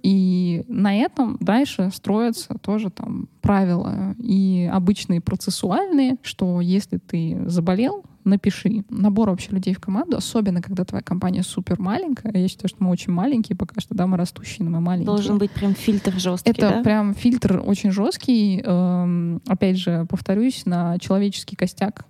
И 0.04 0.64
на 0.68 0.96
этом 0.96 1.38
дальше 1.40 1.92
строятся 1.94 2.56
тоже 2.62 2.90
там 2.90 3.30
правила 3.42 4.16
и 4.18 4.70
обычные 4.72 5.22
процессуальные, 5.22 6.18
что 6.24 6.60
если 6.62 6.98
ты 6.98 7.44
заболел, 7.46 8.04
напиши. 8.24 8.84
Набор 8.90 9.30
вообще 9.30 9.52
людей 9.52 9.74
в 9.74 9.80
команду, 9.80 10.18
особенно 10.18 10.62
когда 10.62 10.86
твоя 10.86 11.02
компания 11.02 11.44
супер 11.44 11.80
маленькая. 11.80 12.32
Я 12.36 12.48
считаю, 12.48 12.70
что 12.70 12.84
мы 12.84 12.92
очень 12.92 13.12
маленькие 13.12 13.56
пока 13.56 13.80
что, 13.82 13.96
да, 13.96 14.08
мы 14.08 14.18
растущие, 14.18 14.66
но 14.66 14.72
мы 14.72 14.82
маленькие. 14.82 15.08
Должен 15.08 15.38
быть 15.38 15.52
прям 15.52 15.74
фильтр 15.74 16.14
жесткий, 16.20 16.52
Это 16.52 16.70
да? 16.70 16.84
прям 16.84 17.14
фильтр 17.14 17.62
очень 17.66 17.92
жесткий. 17.92 18.62
Эм, 18.64 19.42
опять 19.48 19.78
же, 19.78 20.06
повторюсь, 20.10 20.66
на 20.66 20.98
человеческий 21.00 21.56
костяк, 21.56 22.06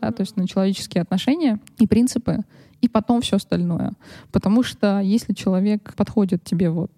да, 0.00 0.10
то 0.10 0.22
есть 0.22 0.36
на 0.36 0.46
человеческие 0.48 1.02
отношения 1.02 1.60
и 1.78 1.86
принципы, 1.86 2.38
и 2.80 2.88
потом 2.88 3.20
все 3.20 3.36
остальное. 3.36 3.92
Потому 4.32 4.62
что 4.62 5.00
если 5.00 5.32
человек 5.32 5.94
подходит 5.94 6.42
тебе 6.44 6.70
вот 6.70 6.90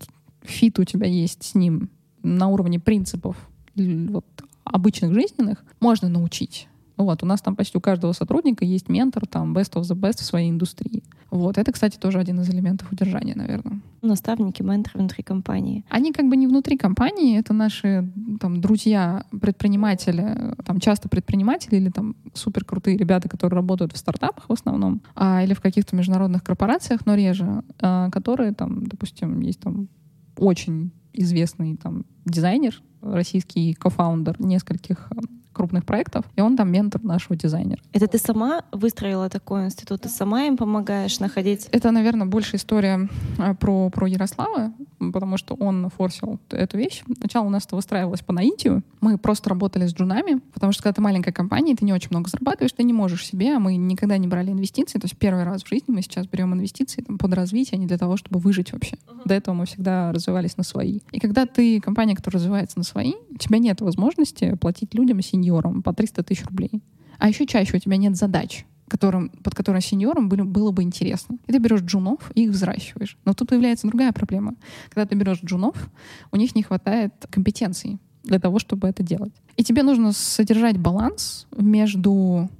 фит 0.45 0.79
у 0.79 0.85
тебя 0.85 1.07
есть 1.07 1.43
с 1.43 1.55
ним 1.55 1.91
на 2.23 2.49
уровне 2.49 2.79
принципов 2.79 3.37
вот, 3.77 4.25
обычных 4.65 5.13
жизненных, 5.13 5.65
можно 5.81 6.09
научить. 6.09 6.69
Ну 6.97 7.05
вот, 7.05 7.23
у 7.25 7.27
нас 7.27 7.43
там 7.43 7.57
почти 7.57 7.77
у 7.77 7.81
каждого 7.81 8.13
сотрудника 8.13 8.65
есть 8.65 8.89
ментор, 8.89 9.27
там, 9.27 9.57
best 9.57 9.73
of 9.73 9.83
the 9.83 9.97
best 9.97 10.21
в 10.21 10.25
своей 10.25 10.51
индустрии. 10.51 11.03
Вот, 11.31 11.59
это, 11.59 11.73
кстати, 11.73 11.99
тоже 11.99 12.21
один 12.21 12.41
из 12.41 12.49
элементов 12.49 12.93
удержания, 12.93 13.35
наверное. 13.35 13.81
Наставники, 14.01 14.63
менторы 14.63 15.01
внутри 15.01 15.25
компании. 15.25 15.85
Они 15.89 16.13
как 16.13 16.29
бы 16.29 16.37
не 16.37 16.47
внутри 16.47 16.77
компании, 16.77 17.37
это 17.37 17.53
наши 17.53 18.09
там 18.41 18.61
друзья, 18.61 19.25
предприниматели, 19.41 20.55
там 20.65 20.79
часто 20.79 21.09
предприниматели 21.09 21.77
или 21.77 21.89
там 21.89 22.15
супер 22.35 22.65
крутые 22.65 22.97
ребята, 22.97 23.29
которые 23.29 23.57
работают 23.57 23.93
в 23.93 23.97
стартапах 23.97 24.45
в 24.49 24.53
основном, 24.53 25.03
а, 25.17 25.43
или 25.43 25.55
в 25.55 25.61
каких-то 25.61 25.97
международных 25.97 26.45
корпорациях, 26.45 27.05
но 27.07 27.17
реже, 27.17 27.65
а, 27.81 28.11
которые 28.11 28.53
там, 28.53 28.87
допустим, 28.87 29.41
есть 29.41 29.59
там 29.59 29.89
очень 30.37 30.93
известный 31.13 31.77
там 31.77 32.05
дизайнер, 32.25 32.83
российский 33.01 33.75
кофаундер 33.75 34.41
нескольких 34.41 35.09
э, 35.11 35.21
крупных 35.55 35.85
проектов, 35.85 36.25
и 36.37 36.41
он 36.41 36.57
там 36.57 36.71
ментор 36.71 37.03
нашего 37.03 37.37
дизайнера. 37.37 37.81
Это 37.93 38.07
ты 38.07 38.19
сама 38.19 38.65
выстроила 38.73 39.29
такой 39.31 39.67
институт? 39.67 40.03
Ты 40.03 40.09
сама 40.09 40.45
им 40.45 40.57
помогаешь 40.57 41.21
находить? 41.21 41.69
Это, 41.73 41.91
наверное, 41.91 42.27
больше 42.27 42.57
история 42.57 43.09
э, 43.39 43.55
про, 43.55 43.89
про 43.91 44.07
Ярослава, 44.07 44.73
потому 45.13 45.37
что 45.37 45.55
он 45.55 45.89
форсил 45.91 46.39
эту 46.51 46.77
вещь. 46.77 47.03
Сначала 47.19 47.47
у 47.47 47.51
нас 47.51 47.65
это 47.67 47.77
выстраивалось 47.77 48.21
по 48.21 48.33
наитию. 48.33 48.83
Мы 49.01 49.19
просто 49.19 49.51
работали 49.51 49.87
с 49.87 49.95
джунами, 49.95 50.41
потому 50.53 50.73
что 50.73 50.83
когда 50.83 50.95
ты 50.95 51.01
маленькая 51.01 51.33
компания, 51.33 51.75
ты 51.75 51.85
не 51.85 51.93
очень 51.93 52.09
много 52.11 52.29
зарабатываешь, 52.29 52.73
ты 52.73 52.83
не 52.83 52.93
можешь 52.93 53.27
себе, 53.27 53.57
а 53.57 53.59
мы 53.59 53.77
никогда 53.77 54.19
не 54.19 54.29
брали 54.29 54.51
инвестиции. 54.51 54.99
То 54.99 55.07
есть 55.07 55.17
первый 55.17 55.45
раз 55.45 55.63
в 55.63 55.69
жизни 55.69 55.87
мы 55.89 56.03
сейчас 56.03 56.27
берем 56.27 56.53
инвестиции 56.55 57.03
там, 57.03 57.19
под 57.19 57.33
развитие, 57.35 57.77
а 57.77 57.81
не 57.81 57.87
для 57.87 57.99
того, 57.99 58.17
чтобы 58.17 58.41
выжить 58.41 58.73
вообще. 58.73 58.97
Uh-huh. 58.97 59.23
До 59.25 59.35
этого 59.35 59.55
мы 59.55 59.67
всегда 59.67 60.13
развивались 60.13 60.57
на 60.57 60.65
свои. 60.65 61.01
И 61.13 61.21
когда 61.21 61.47
ты 61.47 61.81
компания, 61.81 62.15
которая 62.15 62.41
развивается 62.41 62.79
на 62.79 62.85
свои, 62.85 63.15
у 63.31 63.37
тебя 63.37 63.59
нет 63.59 63.81
возможности 63.81 64.55
платить 64.57 64.95
людям, 64.95 65.21
сеньорам 65.45 65.83
по 65.83 65.93
300 65.93 66.23
тысяч 66.23 66.45
рублей. 66.45 66.83
А 67.19 67.29
еще 67.29 67.47
чаще 67.47 67.77
у 67.77 67.81
тебя 67.81 67.97
нет 67.97 68.17
задач 68.17 68.67
которым, 68.87 69.31
под 69.31 69.55
которым 69.55 69.81
сеньорам 69.81 70.29
были, 70.29 70.43
было 70.43 70.71
бы 70.71 70.83
интересно. 70.83 71.39
И 71.47 71.53
ты 71.53 71.59
берешь 71.59 71.81
джунов 71.81 72.31
и 72.35 72.45
их 72.45 72.51
взращиваешь. 72.51 73.17
Но 73.25 73.33
тут 73.33 73.49
появляется 73.49 73.89
другая 73.89 74.13
проблема. 74.13 74.55
Когда 74.91 75.07
ты 75.07 75.17
берешь 75.17 75.41
джунов, 75.43 75.91
у 76.31 76.37
них 76.37 76.55
не 76.55 76.63
хватает 76.63 77.13
компетенций 77.31 77.99
для 78.23 78.39
того, 78.39 78.59
чтобы 78.59 78.87
это 78.87 79.03
делать. 79.03 79.33
И 79.57 79.65
тебе 79.65 79.83
нужно 79.83 80.13
содержать 80.13 80.79
баланс 80.79 81.47
между 81.57 82.51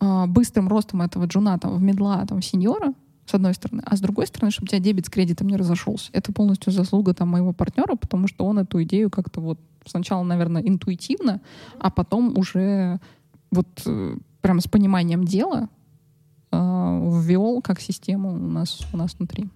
э, 0.00 0.26
быстрым 0.28 0.68
ростом 0.68 1.02
этого 1.02 1.26
джуна 1.26 1.58
там, 1.58 1.74
в 1.74 1.82
медла, 1.82 2.24
там, 2.26 2.40
в 2.40 2.44
сеньора, 2.44 2.94
с 3.26 3.34
одной 3.34 3.54
стороны, 3.54 3.82
а 3.84 3.96
с 3.96 4.00
другой 4.00 4.26
стороны, 4.26 4.50
чтобы 4.50 4.66
у 4.66 4.68
тебя 4.68 4.80
дебет 4.80 5.06
с 5.06 5.10
кредитом 5.10 5.48
не 5.48 5.56
разошелся. 5.56 6.10
Это 6.12 6.32
полностью 6.32 6.72
заслуга 6.72 7.14
там 7.14 7.28
моего 7.28 7.52
партнера, 7.52 7.94
потому 7.94 8.28
что 8.28 8.44
он 8.44 8.58
эту 8.58 8.82
идею 8.82 9.10
как-то 9.10 9.40
вот 9.40 9.58
сначала, 9.86 10.22
наверное, 10.22 10.62
интуитивно, 10.62 11.40
а 11.78 11.90
потом 11.90 12.36
уже 12.36 13.00
вот 13.50 13.66
э, 13.86 14.16
прям 14.40 14.60
с 14.60 14.68
пониманием 14.68 15.24
дела 15.24 15.68
э, 16.50 16.56
ввел 16.56 17.62
как 17.62 17.80
систему 17.80 18.34
у 18.34 18.48
нас, 18.48 18.80
у 18.92 18.96
нас 18.96 19.14
внутри. 19.18 19.48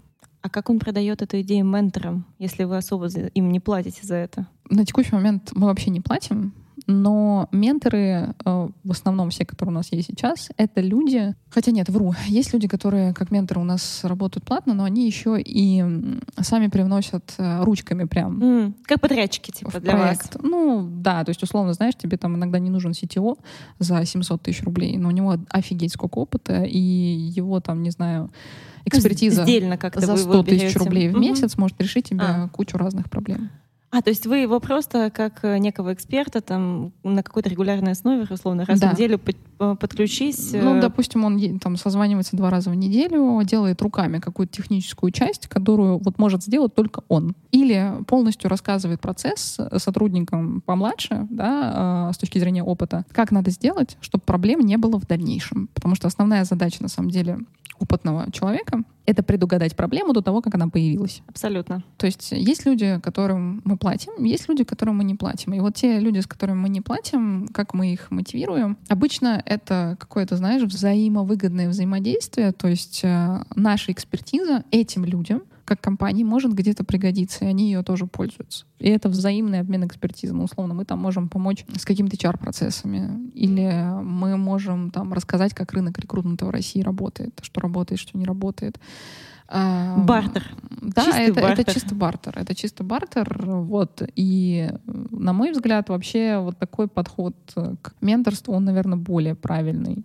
А 0.43 0.49
как 0.49 0.71
он 0.71 0.79
продает 0.79 1.23
эту 1.23 1.41
идею 1.41 1.65
менторам, 1.65 2.25
если 2.39 2.65
вы 2.65 2.77
особо 2.77 3.09
им 3.09 3.51
не 3.51 3.59
платите 3.59 4.07
за 4.07 4.15
это? 4.15 4.47
На 4.71 4.85
текущий 4.85 5.15
момент 5.15 5.51
мы 5.55 5.67
вообще 5.67 5.91
не 5.91 6.01
платим. 6.01 6.53
Но 6.87 7.49
менторы, 7.53 8.35
э, 8.45 8.69
в 8.85 8.91
основном 8.91 9.31
все, 9.31 9.47
которые 9.47 9.73
у 9.73 9.77
нас 9.77 9.93
есть 9.93 10.09
сейчас, 10.09 10.51
это 10.57 10.81
люди, 10.81 11.35
хотя 11.49 11.73
нет, 11.73 11.89
вру, 11.89 12.15
есть 12.27 12.53
люди, 12.53 12.69
которые 12.69 13.15
как 13.15 13.31
менторы 13.31 13.61
у 13.61 13.65
нас 13.65 14.01
работают 14.05 14.45
платно, 14.45 14.75
но 14.75 14.85
они 14.85 15.07
еще 15.07 15.41
и 15.41 15.85
сами 16.41 16.69
привносят 16.69 17.35
э, 17.39 17.65
ручками 17.65 18.05
прям. 18.05 18.43
Mm, 18.43 18.75
как 18.85 19.01
подрядчики, 19.01 19.51
типа, 19.51 19.81
для 19.81 19.93
проект. 19.93 20.35
вас. 20.35 20.45
Ну, 20.45 20.87
да, 20.87 21.25
то 21.25 21.31
есть, 21.31 21.43
условно, 21.43 21.73
знаешь, 21.73 21.95
тебе 21.97 22.19
там 22.19 22.37
иногда 22.37 22.59
не 22.59 22.71
нужен 22.71 22.93
CTO 22.93 23.39
за 23.79 24.05
700 24.05 24.43
тысяч 24.43 24.62
рублей, 24.62 24.99
но 24.99 25.09
у 25.09 25.12
него 25.12 25.37
офигеть 25.49 25.93
сколько 25.93 26.19
опыта, 26.19 26.62
и 26.62 26.79
его 26.79 27.61
там, 27.61 27.83
не 27.83 27.91
знаю, 27.91 28.31
экспертиза 28.85 29.43
Сдельно 29.43 29.77
как 29.77 29.99
за 29.99 30.17
100 30.17 30.43
тысяч 30.45 30.77
рублей 30.77 31.09
в 31.09 31.19
месяц 31.19 31.55
mm-hmm. 31.55 31.61
может 31.61 31.81
решить 31.81 32.11
тебе 32.11 32.23
а. 32.23 32.49
кучу 32.49 32.77
разных 32.77 33.11
проблем. 33.11 33.51
А, 33.97 34.03
то 34.03 34.11
есть 34.11 34.27
вы 34.27 34.39
его 34.39 34.61
просто 34.61 35.11
как 35.11 35.43
э, 35.43 35.57
некого 35.57 35.95
эксперта 35.95 36.43
там 36.43 36.93
на 37.03 37.23
какой-то 37.23 37.49
регулярной 37.49 37.93
основе, 37.93 38.27
условно, 38.29 38.67
раз 38.67 38.79
да. 38.79 38.91
в 38.91 38.93
неделю 38.93 39.19
э, 39.59 39.77
подключись? 39.81 40.53
Ну, 40.53 40.77
э, 40.77 40.81
допустим, 40.83 41.25
он 41.25 41.59
там 41.61 41.79
созванивается 41.79 42.37
два 42.37 42.51
раза 42.51 42.69
в 42.69 42.75
неделю, 42.75 43.41
делает 43.45 43.81
руками 43.81 44.19
какую-то 44.19 44.53
техническую 44.53 45.13
часть, 45.13 45.47
которую 45.47 45.99
вот 46.05 46.19
может 46.19 46.43
сделать 46.43 46.75
только 46.75 47.05
он. 47.09 47.35
Или 47.53 47.91
полностью 48.07 48.51
рассказывает 48.51 49.01
процесс 49.01 49.59
сотрудникам 49.79 50.61
помладше, 50.61 51.27
да, 51.31 52.13
с 52.13 52.19
точки 52.19 52.39
зрения 52.39 52.63
опыта, 52.63 53.07
как 53.13 53.31
надо 53.31 53.51
сделать, 53.51 53.97
чтобы 54.03 54.25
проблем 54.25 54.61
не 54.61 54.77
было 54.77 55.01
в 55.01 55.07
дальнейшем. 55.07 55.71
Потому 55.73 55.95
что 55.95 56.07
основная 56.07 56.45
задача, 56.45 56.83
на 56.83 56.89
самом 56.89 57.11
деле, 57.11 57.39
опытного 57.79 58.31
человека— 58.33 58.83
это 59.07 59.23
предугадать 59.23 59.77
проблему 59.77 60.13
до 60.13 60.23
того, 60.23 60.43
как 60.43 60.55
она 60.55 60.69
появилась. 60.69 61.23
Абсолютно. 61.29 61.83
То 61.97 62.07
есть 62.07 62.33
есть 62.33 62.67
люди, 62.67 62.99
которым 63.03 63.63
мы 63.65 63.77
платим, 63.87 64.25
есть 64.25 64.49
люди, 64.49 64.64
которым 64.64 64.96
мы 64.96 65.05
не 65.05 65.14
платим. 65.14 65.55
И 65.55 65.61
вот 65.61 65.77
те 65.77 66.01
люди, 66.01 66.18
с 66.18 66.27
которыми 66.27 66.59
мы 66.59 66.68
не 66.68 66.81
платим, 66.81 67.46
как 67.55 67.72
мы 67.72 67.92
их 67.92 68.11
мотивируем, 68.11 68.77
обычно 68.88 69.40
это 69.46 69.96
какое-то, 70.01 70.37
знаешь, 70.37 70.62
взаимовыгодное 70.62 71.68
взаимодействие, 71.68 72.51
то 72.51 72.66
есть 72.66 73.03
э, 73.05 73.44
наша 73.55 73.92
экспертиза 73.92 74.64
этим 74.72 75.05
людям— 75.05 75.42
как 75.67 75.81
компании 75.81 76.25
может 76.25 76.55
где-то 76.55 76.85
пригодиться, 76.85 77.45
и 77.45 77.49
они 77.49 77.67
ее 77.67 77.83
тоже 77.83 78.07
пользуются. 78.07 78.65
И 78.79 78.89
это 78.89 79.09
взаимный 79.09 79.61
обмен 79.61 79.87
экспертизой. 79.87 80.35
Ну, 80.35 80.45
условно, 80.45 80.73
мы 80.75 80.85
там 80.85 80.99
можем 80.99 81.29
помочь 81.29 81.65
с 81.77 81.85
какими-то 81.85 82.17
HR-процессами, 82.17 83.31
или 83.35 84.01
мы 84.03 84.37
можем 84.37 84.91
там 84.91 85.13
рассказать, 85.13 85.53
как 85.55 85.73
рынок 85.73 85.99
рекрутмента 85.99 86.47
в 86.47 86.51
России 86.51 86.81
работает, 86.81 87.39
что 87.43 87.61
работает, 87.61 88.01
что 88.01 88.17
не 88.17 88.25
работает. 88.25 88.79
А, 89.49 89.99
бартер. 89.99 90.45
Да, 90.81 91.05
чистый 91.05 91.29
это, 91.29 91.41
бартер. 91.41 91.61
это 91.61 91.75
чисто 91.75 91.95
бартер. 91.95 92.39
Это 92.39 92.55
чисто 92.55 92.85
бартер. 92.85 93.43
Вот. 93.47 94.03
И, 94.17 94.71
на 94.87 95.33
мой 95.33 95.53
взгляд, 95.53 95.89
вообще 95.89 96.39
вот 96.39 96.59
такой 96.59 96.89
подход 96.89 97.37
к 97.55 97.95
менторству, 98.01 98.55
он, 98.55 98.65
наверное, 98.65 98.99
более 98.99 99.35
правильный. 99.35 100.03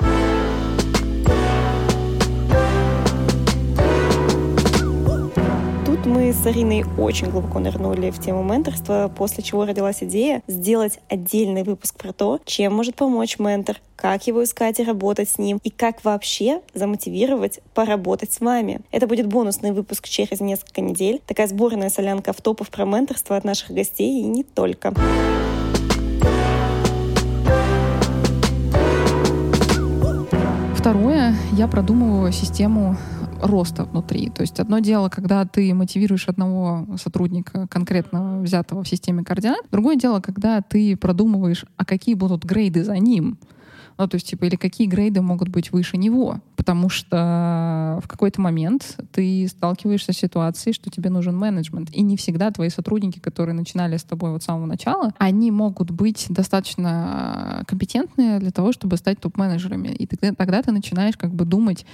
Тут 6.04 6.06
мы 6.06 6.34
с 6.34 6.46
Ариной 6.46 6.86
очень 6.98 7.30
глубоко 7.30 7.60
нырнули 7.60 8.12
в 8.12 8.20
тему 8.20 8.44
менторства, 8.44 9.12
после 9.16 9.44
чего 9.44 9.66
родилась 9.66 10.02
идея 10.02 10.42
сделать 10.48 11.00
отдельный 11.10 11.64
выпуск 11.64 11.96
про 11.96 12.14
то, 12.14 12.40
чем 12.46 12.74
может 12.74 12.96
помочь 12.96 13.40
ментор, 13.40 13.78
как 13.96 14.26
его 14.26 14.44
искать 14.44 14.80
и 14.80 14.84
работать 14.84 15.30
с 15.30 15.38
ним, 15.38 15.60
и 15.64 15.70
как 15.70 16.04
вообще 16.04 16.62
замотивировать 16.74 17.60
поработать 17.74 18.32
с 18.32 18.40
вами. 18.40 18.82
Это 18.92 19.06
будет 19.06 19.28
бонусный 19.28 19.72
выпуск 19.72 20.08
через 20.08 20.40
несколько 20.40 20.82
недель. 20.82 21.22
Такая 21.28 21.48
сборная 21.48 21.90
солянка 21.90 22.34
в 22.34 22.42
топов 22.42 22.70
про 22.70 22.86
менторство 22.86 23.36
от 23.36 23.44
наших 23.44 23.72
гостей 23.72 24.22
и 24.22 24.24
не 24.24 24.44
только. 24.44 24.94
Второе, 30.76 31.36
я 31.52 31.68
продумываю 31.68 32.32
систему 32.32 32.98
роста 33.42 33.84
внутри. 33.84 34.30
То 34.30 34.42
есть 34.42 34.60
одно 34.60 34.80
дело, 34.80 35.10
когда 35.10 35.46
ты 35.46 35.74
мотивируешь 35.74 36.28
одного 36.28 36.88
сотрудника 36.98 37.68
конкретно 37.68 38.40
взятого 38.42 38.84
в 38.84 38.88
системе 38.88 39.24
координат, 39.24 39.62
другое 39.72 39.96
дело, 39.96 40.20
когда 40.20 40.62
ты 40.62 40.96
продумываешь, 40.96 41.66
а 41.78 41.86
какие 41.86 42.16
будут 42.16 42.46
грейды 42.46 42.84
за 42.84 42.98
ним. 42.98 43.38
Ну, 43.98 44.08
то 44.08 44.16
есть, 44.16 44.28
типа, 44.28 44.46
или 44.46 44.56
какие 44.56 44.88
грейды 44.88 45.22
могут 45.22 45.50
быть 45.50 45.72
выше 45.72 45.98
него. 45.98 46.40
Потому 46.56 46.90
что 46.90 48.00
в 48.04 48.08
какой-то 48.08 48.42
момент 48.42 48.98
ты 49.12 49.48
сталкиваешься 49.48 50.14
с 50.14 50.18
ситуацией, 50.18 50.74
что 50.74 50.90
тебе 50.90 51.10
нужен 51.10 51.38
менеджмент. 51.38 51.92
И 51.92 52.02
не 52.02 52.18
всегда 52.18 52.52
твои 52.52 52.70
сотрудники, 52.70 53.20
которые 53.20 53.54
начинали 53.54 53.98
с 53.98 54.04
тобой 54.04 54.32
вот 54.32 54.42
с 54.42 54.46
самого 54.46 54.66
начала, 54.66 55.14
они 55.18 55.52
могут 55.52 55.92
быть 55.92 56.28
достаточно 56.30 57.64
компетентные 57.68 58.40
для 58.40 58.52
того, 58.52 58.72
чтобы 58.72 58.98
стать 58.98 59.20
топ-менеджерами. 59.20 59.90
И 59.90 60.08
тогда, 60.08 60.34
тогда 60.34 60.62
ты 60.64 60.72
начинаешь 60.72 61.18
как 61.18 61.34
бы 61.34 61.46
думать, 61.46 61.86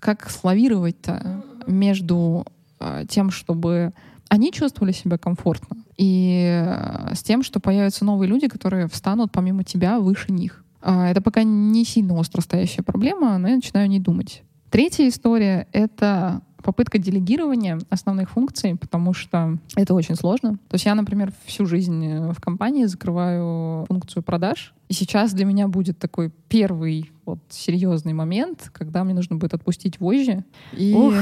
как 0.00 0.28
славировать-то 0.30 1.44
между 1.66 2.46
э, 2.80 3.04
тем, 3.08 3.30
чтобы 3.30 3.92
они 4.28 4.52
чувствовали 4.52 4.92
себя 4.92 5.18
комфортно, 5.18 5.76
и 5.96 6.64
э, 6.66 7.14
с 7.14 7.22
тем, 7.22 7.42
что 7.42 7.60
появятся 7.60 8.04
новые 8.04 8.28
люди, 8.28 8.48
которые 8.48 8.88
встанут 8.88 9.32
помимо 9.32 9.64
тебя 9.64 9.98
выше 10.00 10.32
них. 10.32 10.64
Э, 10.82 11.04
это 11.04 11.20
пока 11.20 11.42
не 11.42 11.84
сильно 11.84 12.14
остро 12.14 12.40
стоящая 12.40 12.82
проблема, 12.82 13.36
но 13.38 13.48
я 13.48 13.56
начинаю 13.56 13.88
не 13.88 14.00
думать. 14.00 14.42
Третья 14.70 15.08
история— 15.08 15.66
это 15.72 16.42
попытка 16.62 16.98
делегирования 16.98 17.78
основных 17.90 18.30
функций, 18.30 18.76
потому 18.76 19.14
что 19.14 19.58
это 19.76 19.94
очень 19.94 20.14
сложно. 20.14 20.52
То 20.68 20.74
есть 20.74 20.84
я, 20.84 20.94
например, 20.94 21.32
всю 21.44 21.66
жизнь 21.66 22.04
э, 22.06 22.32
в 22.32 22.40
компании 22.40 22.84
закрываю 22.84 23.86
функцию 23.86 24.22
продаж, 24.22 24.74
и 24.88 24.92
сейчас 24.92 25.32
для 25.32 25.44
меня 25.44 25.68
будет 25.68 25.98
такой 25.98 26.30
первый 26.48 27.10
вот 27.30 27.38
серьезный 27.48 28.12
момент, 28.12 28.70
когда 28.72 29.04
мне 29.04 29.14
нужно 29.14 29.36
будет 29.36 29.54
отпустить 29.54 30.00
вожжи. 30.00 30.44
И... 30.72 30.92
Ух, 30.94 31.14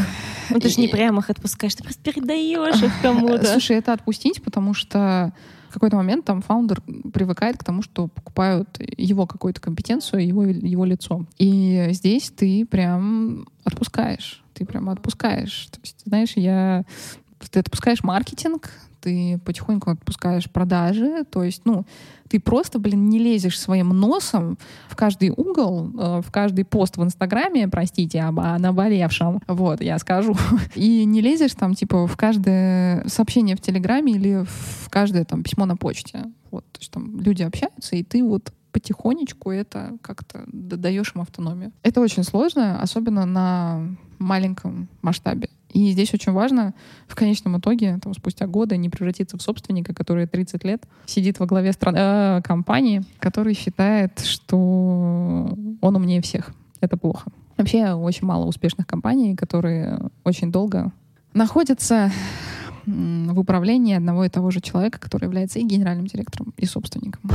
ну 0.50 0.60
ты 0.60 0.68
же 0.68 0.80
не 0.80 0.88
прямо 0.88 1.20
их 1.20 1.30
отпускаешь, 1.30 1.74
ты 1.74 1.82
просто 1.82 2.02
передаешь 2.02 2.82
их 2.82 2.92
кому-то. 3.02 3.44
Слушай, 3.52 3.78
это 3.78 3.92
отпустить, 3.92 4.42
потому 4.42 4.74
что 4.74 5.32
в 5.68 5.74
какой-то 5.74 5.96
момент 5.96 6.24
там 6.24 6.40
фаундер 6.40 6.80
привыкает 7.12 7.58
к 7.58 7.64
тому, 7.64 7.82
что 7.82 8.08
покупают 8.08 8.68
его 8.96 9.26
какую-то 9.26 9.60
компетенцию, 9.60 10.26
его, 10.26 10.44
его 10.44 10.84
лицо. 10.84 11.26
И 11.38 11.88
здесь 11.90 12.30
ты 12.30 12.64
прям 12.64 13.46
отпускаешь. 13.64 14.42
Ты 14.54 14.64
прям 14.64 14.88
отпускаешь. 14.88 15.68
То 15.70 15.80
есть, 15.82 16.02
знаешь, 16.04 16.32
я 16.36 16.84
ты 17.50 17.60
отпускаешь 17.60 18.02
маркетинг, 18.02 18.72
ты 19.00 19.40
потихоньку 19.44 19.90
отпускаешь 19.90 20.50
продажи, 20.50 21.24
то 21.30 21.42
есть, 21.42 21.62
ну, 21.64 21.84
ты 22.28 22.40
просто, 22.40 22.78
блин, 22.78 23.08
не 23.08 23.18
лезешь 23.18 23.58
своим 23.58 23.88
носом 23.88 24.58
в 24.88 24.96
каждый 24.96 25.30
угол, 25.30 25.90
э, 25.98 26.22
в 26.24 26.30
каждый 26.30 26.64
пост 26.64 26.96
в 26.96 27.02
Инстаграме, 27.02 27.68
простите, 27.68 28.20
об 28.22 28.36
наболевшем, 28.36 29.40
вот, 29.46 29.80
я 29.80 29.98
скажу, 29.98 30.36
и 30.74 31.04
не 31.04 31.20
лезешь 31.20 31.54
там, 31.54 31.74
типа, 31.74 32.06
в 32.06 32.16
каждое 32.16 33.06
сообщение 33.08 33.56
в 33.56 33.60
Телеграме 33.60 34.12
или 34.12 34.44
в 34.44 34.90
каждое 34.90 35.24
там 35.24 35.42
письмо 35.42 35.66
на 35.66 35.76
почте, 35.76 36.24
вот, 36.50 36.64
то 36.72 36.80
есть 36.80 36.90
там 36.90 37.20
люди 37.20 37.42
общаются, 37.42 37.96
и 37.96 38.02
ты 38.02 38.22
вот 38.22 38.52
потихонечку 38.78 39.50
это 39.50 39.96
как-то 40.02 40.44
даешь 40.46 41.12
им 41.14 41.22
автономию. 41.22 41.72
Это 41.82 42.00
очень 42.00 42.22
сложно, 42.22 42.80
особенно 42.80 43.26
на 43.26 43.96
маленьком 44.18 44.88
масштабе. 45.02 45.48
И 45.72 45.90
здесь 45.90 46.14
очень 46.14 46.32
важно 46.32 46.74
в 47.08 47.14
конечном 47.14 47.58
итоге, 47.58 47.98
там, 48.02 48.14
спустя 48.14 48.46
годы, 48.46 48.76
не 48.76 48.88
превратиться 48.88 49.36
в 49.36 49.42
собственника, 49.42 49.94
который 49.94 50.26
30 50.26 50.64
лет 50.64 50.84
сидит 51.06 51.40
во 51.40 51.46
главе 51.46 51.72
страны, 51.72 51.98
э, 51.98 52.42
компании, 52.42 53.02
который 53.18 53.54
считает, 53.54 54.20
что 54.20 54.56
он 55.80 55.96
умнее 55.96 56.22
всех. 56.22 56.52
Это 56.80 56.96
плохо. 56.96 57.30
Вообще 57.56 57.92
очень 57.92 58.26
мало 58.26 58.46
успешных 58.46 58.86
компаний, 58.86 59.34
которые 59.34 59.98
очень 60.24 60.52
долго 60.52 60.92
находятся 61.34 62.12
в 62.86 63.38
управлении 63.38 63.96
одного 63.96 64.24
и 64.24 64.28
того 64.28 64.50
же 64.50 64.60
человека, 64.60 64.98
который 64.98 65.24
является 65.24 65.58
и 65.58 65.64
генеральным 65.64 66.06
директором, 66.06 66.54
и 66.56 66.64
собственником. 66.64 67.30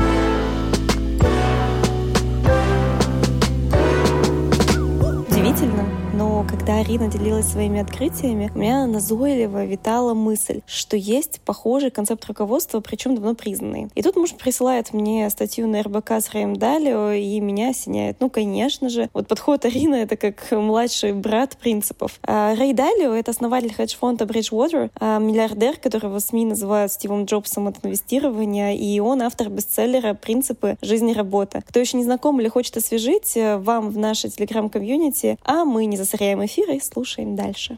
Когда 6.65 6.79
Арина 6.79 7.09
делилась 7.09 7.49
своими 7.49 7.81
открытиями, 7.81 8.49
у 8.55 8.57
меня 8.57 8.87
назойливо 8.87 9.65
витала 9.65 10.13
мысль, 10.13 10.61
что 10.65 10.95
есть 10.95 11.41
похожий 11.41 11.91
концепт 11.91 12.23
руководства, 12.23 12.79
причем 12.79 13.15
давно 13.15 13.35
признанный. 13.35 13.89
И 13.95 14.01
тут 14.01 14.15
муж 14.15 14.33
присылает 14.33 14.93
мне 14.93 15.29
статью 15.29 15.67
на 15.67 15.83
РБК 15.83 16.11
с 16.11 16.29
Рэем 16.31 16.55
Далио, 16.55 17.11
и 17.11 17.41
меня 17.41 17.71
осеняет. 17.71 18.15
Ну, 18.21 18.29
конечно 18.29 18.87
же, 18.87 19.09
вот 19.13 19.27
подход 19.27 19.65
Арины— 19.65 19.95
это 20.03 20.15
как 20.15 20.51
младший 20.51 21.11
брат 21.11 21.57
принципов. 21.57 22.17
А 22.25 22.55
Рэй 22.55 22.71
Далио— 22.71 23.13
это 23.13 23.31
основатель 23.31 23.73
хедж-фонда 23.73 24.23
Bridgewater, 24.23 24.89
а 24.97 25.19
миллиардер, 25.19 25.75
которого 25.75 26.19
СМИ 26.19 26.45
называют 26.45 26.93
Стивом 26.93 27.25
Джобсом 27.25 27.67
от 27.67 27.83
инвестирования, 27.85 28.73
и 28.73 29.01
он 29.01 29.21
автор 29.21 29.49
бестселлера 29.49 30.13
«Принципы 30.13 30.77
жизни 30.81 31.11
и 31.11 31.13
работы». 31.13 31.61
Кто 31.67 31.81
еще 31.81 31.97
не 31.97 32.05
знаком 32.05 32.39
или 32.39 32.47
хочет 32.47 32.77
освежить, 32.77 33.35
э, 33.35 33.57
вам 33.57 33.89
в 33.89 33.97
нашей 33.97 34.29
телеграм-комьюнити, 34.29 35.37
а 35.43 35.65
мы 35.65 35.87
не 35.87 35.97
засоряем 35.97 36.45
эфир 36.45 36.52
и 36.61 36.79
слушаем 36.79 37.35
дальше. 37.35 37.77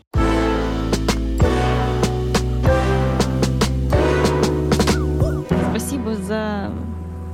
Спасибо 5.72 6.16
за 6.16 6.72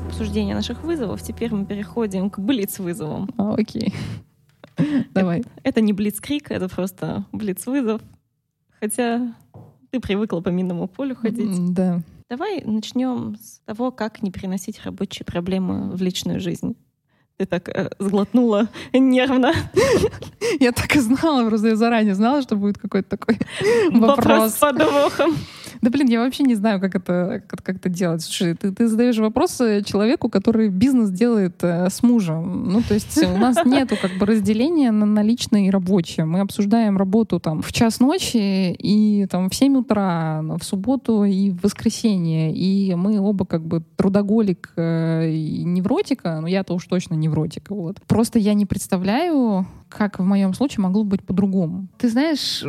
обсуждение 0.08 0.56
наших 0.56 0.84
вызовов. 0.84 1.22
Теперь 1.22 1.54
мы 1.54 1.66
переходим 1.66 2.30
к 2.30 2.40
блиц-вызовам. 2.40 3.30
А, 3.38 3.56
окей. 3.56 3.94
Давай. 5.14 5.40
Это, 5.40 5.50
это 5.64 5.82
не 5.82 5.94
блиц-крик, 5.94 6.52
это 6.52 6.68
просто 6.70 7.26
блиц-вызов. 7.32 8.02
Хотя 8.80 9.36
ты 9.92 10.00
привыкла 10.00 10.42
по 10.42 10.50
минному 10.50 10.88
полю 10.88 11.16
ходить. 11.16 11.74
Да. 11.74 12.02
Давай 12.30 12.64
начнем 12.64 13.36
с 13.36 13.60
того, 13.66 13.92
как 13.92 14.22
не 14.22 14.32
переносить 14.32 14.84
рабочие 14.86 15.26
проблемы 15.26 15.92
в 15.92 16.02
личную 16.02 16.40
жизнь. 16.40 16.76
Ты 17.42 17.48
так 17.48 17.70
э, 17.70 17.90
сглотнула 17.98 18.68
нервно. 18.94 19.52
Я 20.60 20.72
так 20.72 20.96
и 20.96 21.00
знала, 21.00 21.50
просто 21.50 21.70
я 21.70 21.76
заранее 21.76 22.14
знала, 22.14 22.44
что 22.44 22.56
будет 22.56 22.78
какой-то 22.78 23.18
такой 23.18 23.40
вопрос. 23.90 24.18
Вопрос 24.18 24.54
с 24.54 24.58
подвохом. 24.58 25.38
Да 25.82 25.90
блин, 25.90 26.08
я 26.08 26.20
вообще 26.20 26.44
не 26.44 26.56
знаю, 26.56 26.80
как 26.80 26.96
это, 26.96 27.44
как, 27.48 27.64
как 27.64 27.76
это 27.78 27.90
делать. 27.90 28.22
Слушай, 28.22 28.56
ты, 28.56 28.72
ты 28.72 28.88
задаешь 28.88 29.18
вопросы 29.18 29.84
человеку, 29.84 30.30
который 30.30 30.70
бизнес 30.70 31.10
делает 31.10 31.64
э, 31.64 31.90
с 31.90 32.04
мужем. 32.04 32.70
Ну, 32.70 32.82
то 32.82 32.94
есть 32.94 33.18
у 33.24 33.38
нас 33.38 33.58
нету 33.66 33.96
как 34.00 34.12
бы 34.20 34.28
разделения 34.28 34.92
на, 34.92 35.08
на 35.08 35.24
личное 35.24 35.68
и 35.68 35.70
рабочее. 35.72 36.26
Мы 36.26 36.42
обсуждаем 36.42 36.98
работу 36.98 37.40
там 37.40 37.64
в 37.64 37.74
час 37.74 38.00
ночи 38.00 38.72
и 38.74 39.26
там 39.26 39.50
в 39.50 39.56
7 39.56 39.78
утра, 39.78 40.44
в 40.44 40.64
субботу 40.64 41.24
и 41.24 41.50
в 41.50 41.64
воскресенье. 41.64 42.54
И 42.54 42.94
мы 42.94 43.20
оба 43.20 43.46
как 43.46 43.66
бы 43.66 43.84
трудоголик 43.96 44.74
э, 44.76 45.32
и 45.32 45.64
невротика. 45.64 46.40
Ну, 46.42 46.48
я-то 46.48 46.76
уж 46.76 46.86
точно 46.86 47.16
невротика. 47.16 47.74
Вот. 47.74 48.00
Просто 48.06 48.38
я 48.38 48.54
не 48.54 48.68
представляю, 48.68 49.66
как 49.90 50.20
в 50.20 50.24
моем 50.24 50.54
случае 50.54 50.84
могло 50.84 51.04
быть 51.04 51.24
по-другому. 51.24 51.88
Ты 51.98 52.10
знаешь, 52.10 52.64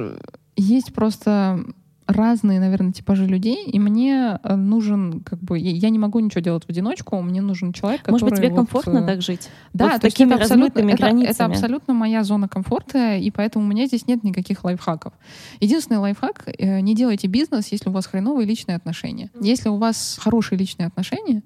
есть 0.56 0.94
просто 0.94 1.64
разные, 2.12 2.60
наверное, 2.60 2.92
типажи 2.92 3.26
людей, 3.26 3.64
и 3.64 3.78
мне 3.78 4.38
э, 4.42 4.54
нужен, 4.54 5.20
как 5.20 5.40
бы, 5.40 5.58
я 5.58 5.90
не 5.90 5.98
могу 5.98 6.20
ничего 6.20 6.40
делать 6.40 6.64
в 6.64 6.70
одиночку, 6.70 7.20
мне 7.20 7.40
нужен 7.40 7.72
человек, 7.72 8.02
который... 8.02 8.12
Может 8.12 8.28
быть, 8.28 8.38
тебе 8.38 8.48
вот, 8.50 8.56
комфортно 8.56 8.98
э, 8.98 9.06
так 9.06 9.22
жить? 9.22 9.48
Да, 9.72 9.92
вот 9.92 10.02
такими 10.02 10.34
это 10.34 10.42
абсолютно, 10.42 10.80
это, 10.80 11.06
это 11.06 11.44
абсолютно 11.44 11.94
моя 11.94 12.22
зона 12.24 12.48
комфорта, 12.48 13.16
и 13.16 13.30
поэтому 13.30 13.64
у 13.64 13.68
меня 13.68 13.86
здесь 13.86 14.06
нет 14.06 14.22
никаких 14.24 14.64
лайфхаков. 14.64 15.12
Единственный 15.60 15.98
лайфхак 15.98 16.44
э,— 16.46 16.80
не 16.82 16.94
делайте 16.94 17.26
бизнес, 17.26 17.68
если 17.72 17.88
у 17.88 17.92
вас 17.92 18.06
хреновые 18.06 18.46
личные 18.46 18.76
отношения. 18.76 19.30
Если 19.40 19.68
у 19.68 19.76
вас 19.76 20.18
хорошие 20.20 20.58
личные 20.58 20.86
отношения, 20.86 21.42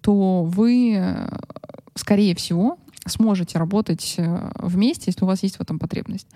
то 0.00 0.42
вы, 0.42 1.00
скорее 1.94 2.34
всего, 2.34 2.78
сможете 3.06 3.58
работать 3.58 4.14
э, 4.18 4.50
вместе, 4.56 5.04
если 5.06 5.24
у 5.24 5.26
вас 5.28 5.42
есть 5.42 5.56
в 5.56 5.60
этом 5.60 5.78
потребность. 5.78 6.26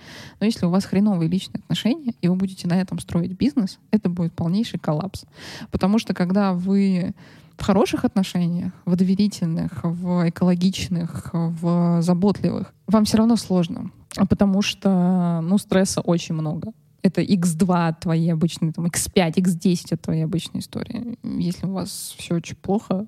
Но 0.41 0.47
если 0.47 0.67
у 0.67 0.71
вас 0.71 0.85
хреновые 0.85 1.29
личные 1.29 1.61
отношения, 1.61 2.15
и 2.21 2.29
вы 2.29 2.37
будете 2.37 2.69
на 2.69 2.81
этом 2.81 2.99
строить 2.99 3.33
бизнес, 3.33 3.79
это 3.91 4.09
будет 4.09 4.33
полнейший 4.33 4.79
коллапс. 4.79 5.25
Потому 5.71 5.99
что 5.99 6.15
когда 6.15 6.53
вы 6.53 7.15
в 7.57 7.63
хороших 7.63 8.05
отношениях, 8.05 8.73
в 8.85 8.95
доверительных, 8.97 9.81
в 9.83 10.29
экологичных, 10.29 11.31
в 11.33 12.01
заботливых, 12.03 12.73
вам 12.87 13.05
все 13.05 13.17
равно 13.17 13.37
сложно, 13.37 13.91
потому 14.29 14.63
что 14.63 15.41
ну, 15.43 15.59
стресса 15.59 16.01
очень 16.01 16.35
много. 16.35 16.73
это 17.03 17.21
x2 17.23 17.89
от 17.89 18.01
твоей 18.01 18.33
обычной, 18.33 18.73
там, 18.73 18.87
x5, 18.87 19.35
x10 19.35 19.95
от 19.95 20.01
твоей 20.03 20.25
обычной 20.25 20.61
истории. 20.61 21.19
Если 21.23 21.67
у 21.67 21.73
вас 21.73 22.15
все 22.19 22.37
очень 22.37 22.57
плохо, 22.57 23.07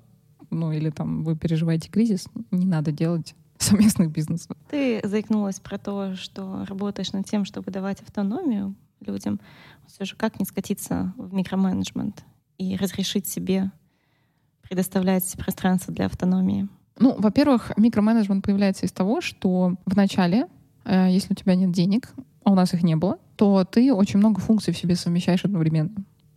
ну 0.49 0.71
или 0.71 0.89
там 0.89 1.23
вы 1.23 1.35
переживаете 1.37 1.89
кризис, 1.89 2.27
не 2.51 2.65
надо 2.65 2.91
делать 2.91 3.35
совместных 3.63 4.11
бизнесов. 4.11 4.57
Ты 4.69 5.01
заикнулась 5.03 5.59
про 5.59 5.77
то, 5.77 6.15
что 6.15 6.65
работаешь 6.65 7.11
над 7.11 7.25
тем, 7.25 7.45
чтобы 7.45 7.71
давать 7.71 8.01
автономию 8.01 8.75
людям. 8.99 9.39
Все 9.87 10.05
же 10.05 10.15
как 10.15 10.39
не 10.39 10.45
скатиться 10.45 11.13
в 11.17 11.33
микроменеджмент 11.33 12.23
и 12.57 12.75
разрешить 12.75 13.27
себе 13.27 13.71
предоставлять 14.61 15.35
пространство 15.37 15.93
для 15.93 16.05
автономии? 16.05 16.69
Ну, 16.97 17.15
во-первых, 17.17 17.71
микроменеджмент 17.77 18.45
появляется 18.45 18.85
из 18.85 18.91
того, 18.91 19.21
что 19.21 19.75
в 19.85 19.95
начале, 19.95 20.47
э, 20.85 21.07
если 21.09 21.33
у 21.33 21.35
тебя 21.35 21.55
нет 21.55 21.71
денег, 21.71 22.13
а 22.43 22.51
у 22.51 22.55
нас 22.55 22.73
их 22.73 22.83
не 22.83 22.95
было, 22.95 23.17
то 23.35 23.65
ты 23.65 23.93
очень 23.93 24.19
много 24.19 24.39
функций 24.39 24.73
в 24.73 24.77
себе 24.77 24.95
совмещаешь 24.95 25.43
одновременно. 25.43 25.91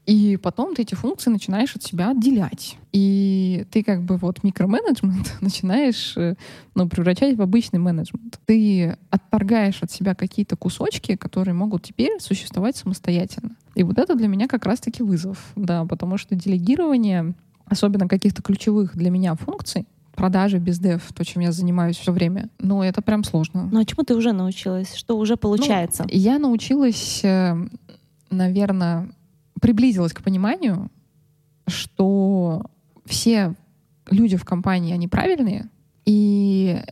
И 0.07 0.37
потом 0.37 0.75
ты 0.75 0.83
эти 0.83 0.95
функции 0.95 1.31
начинаешь 1.31 1.75
от 1.77 1.83
себя 1.83 2.11
отделять. 2.11 2.77
И 2.93 3.67
ты 3.71 3.83
как 3.83 4.03
бы 4.03 4.17
вот 4.17 4.43
микроменеджмент 4.45 5.37
начинаешь 5.41 6.15
э, 6.17 6.35
ну, 6.75 6.89
превращать 6.89 7.37
в 7.37 7.43
обычный 7.43 7.79
менеджмент. 7.79 8.39
Ты 8.45 8.97
отторгаешь 9.11 9.83
от 9.83 9.91
себя 9.91 10.15
какие-то 10.15 10.57
кусочки, 10.57 11.17
которые 11.17 11.55
могут 11.55 11.85
теперь 11.85 12.21
существовать 12.21 12.77
самостоятельно. 12.77 13.57
И 13.75 13.83
вот 13.83 13.99
это 13.99 14.15
для 14.15 14.29
меня 14.29 14.47
как 14.47 14.67
раз-таки 14.67 15.03
вызов, 15.03 15.53
да, 15.57 15.85
потому 15.87 16.19
что 16.19 16.35
делегирование, 16.35 17.35
особенно 17.67 18.07
каких-то 18.07 18.43
ключевых 18.43 18.97
для 18.97 19.11
меня 19.11 19.35
функций, 19.35 19.87
продажи, 20.15 20.59
бездев, 20.59 21.03
то, 21.15 21.25
чем 21.25 21.43
я 21.43 21.51
занимаюсь 21.51 21.97
все 21.97 22.13
время. 22.13 22.49
Ну, 22.59 22.83
это 22.83 23.03
прям 23.03 23.25
сложно. 23.25 23.69
Ну, 23.73 23.81
а 23.81 23.85
чему 23.85 24.05
ты 24.05 24.15
уже 24.15 24.33
научилась? 24.33 24.95
Что 24.95 25.17
уже 25.17 25.37
получается? 25.37 26.05
Ну, 26.05 26.09
я 26.13 26.39
научилась, 26.39 27.21
э, 27.25 27.57
наверное, 28.31 29.09
приблизилась 29.61 30.13
к 30.13 30.23
пониманию, 30.23 30.91
что 31.67 32.67
все 33.05 33.55
люди 34.11 34.37
в 34.37 34.45
компании, 34.45 34.93
они 34.93 35.09
правильные, 35.09 35.69
и 36.05 36.83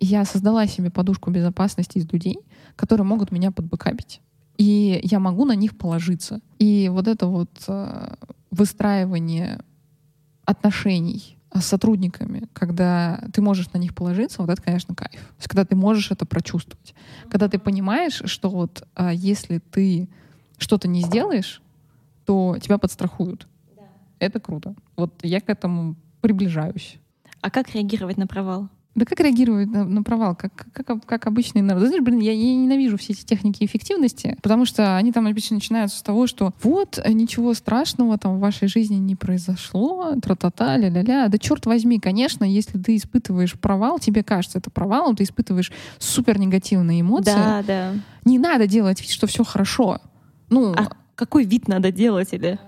я 0.00 0.24
создала 0.24 0.66
себе 0.66 0.90
подушку 0.90 1.30
безопасности 1.30 1.98
из 1.98 2.10
людей, 2.12 2.38
которые 2.76 3.06
могут 3.06 3.32
меня 3.32 3.50
подбэкапить. 3.50 4.20
И 4.56 5.00
я 5.04 5.20
могу 5.20 5.44
на 5.44 5.54
них 5.54 5.76
положиться. 5.78 6.40
И 6.58 6.88
вот 6.92 7.06
это 7.06 7.26
вот 7.26 7.50
э, 7.68 8.14
выстраивание 8.50 9.60
отношений 10.44 11.38
с 11.54 11.64
сотрудниками, 11.64 12.48
когда 12.52 13.24
ты 13.32 13.40
можешь 13.40 13.72
на 13.72 13.78
них 13.78 13.94
положиться, 13.94 14.42
вот 14.42 14.50
это, 14.50 14.60
конечно, 14.60 14.94
кайф. 14.94 15.12
То 15.12 15.34
есть, 15.38 15.48
когда 15.48 15.64
ты 15.64 15.76
можешь 15.76 16.10
это 16.10 16.26
прочувствовать. 16.26 16.94
Когда 17.30 17.48
ты 17.48 17.58
понимаешь, 17.58 18.22
что 18.24 18.50
вот 18.50 18.86
а, 18.94 19.12
если 19.12 19.58
ты 19.58 20.08
что-то 20.58 20.88
не 20.88 21.02
сделаешь, 21.02 21.62
то 22.28 22.58
тебя 22.60 22.76
подстрахуют. 22.76 23.48
Да. 23.74 23.84
Это 24.18 24.38
круто. 24.38 24.74
Вот 24.96 25.14
я 25.22 25.40
к 25.40 25.48
этому 25.48 25.96
приближаюсь. 26.20 26.98
А 27.40 27.50
как 27.50 27.74
реагировать 27.74 28.18
на 28.18 28.26
провал? 28.26 28.68
Да 28.94 29.06
как 29.06 29.20
реагировать 29.20 29.70
на, 29.70 29.86
на 29.86 30.02
провал? 30.02 30.36
Как, 30.36 30.52
как, 30.74 31.06
как 31.06 31.26
обычный 31.26 31.62
народ? 31.62 31.84
Знаешь, 31.84 32.02
блин, 32.02 32.18
я, 32.18 32.32
я 32.32 32.54
ненавижу 32.54 32.98
все 32.98 33.14
эти 33.14 33.24
техники 33.24 33.64
эффективности, 33.64 34.36
потому 34.42 34.66
что 34.66 34.98
они 34.98 35.10
там 35.10 35.26
обычно 35.26 35.54
начинаются 35.54 35.96
с 35.96 36.02
того, 36.02 36.26
что 36.26 36.52
вот, 36.62 37.02
ничего 37.08 37.54
страшного 37.54 38.18
там 38.18 38.36
в 38.36 38.40
вашей 38.40 38.68
жизни 38.68 38.96
не 38.96 39.16
произошло, 39.16 40.14
тра-та-та, 40.20 40.76
ля-ля-ля. 40.76 41.28
Да 41.28 41.38
черт 41.38 41.64
возьми, 41.64 41.98
конечно, 41.98 42.44
если 42.44 42.76
ты 42.76 42.96
испытываешь 42.96 43.54
провал, 43.54 43.98
тебе 43.98 44.22
кажется 44.22 44.58
это 44.58 44.68
провалом, 44.68 45.16
ты 45.16 45.24
испытываешь 45.24 45.72
супер 45.98 46.38
негативные 46.38 47.00
эмоции. 47.00 47.32
Да, 47.32 47.62
да. 47.66 47.92
Не 48.26 48.38
надо 48.38 48.66
делать 48.66 49.00
вид, 49.00 49.08
что 49.08 49.26
все 49.26 49.44
хорошо. 49.44 50.00
Ну, 50.50 50.74
а 50.74 50.88
какой 51.18 51.44
вид 51.44 51.66
надо 51.66 51.90
делать 51.90 52.32
или... 52.32 52.58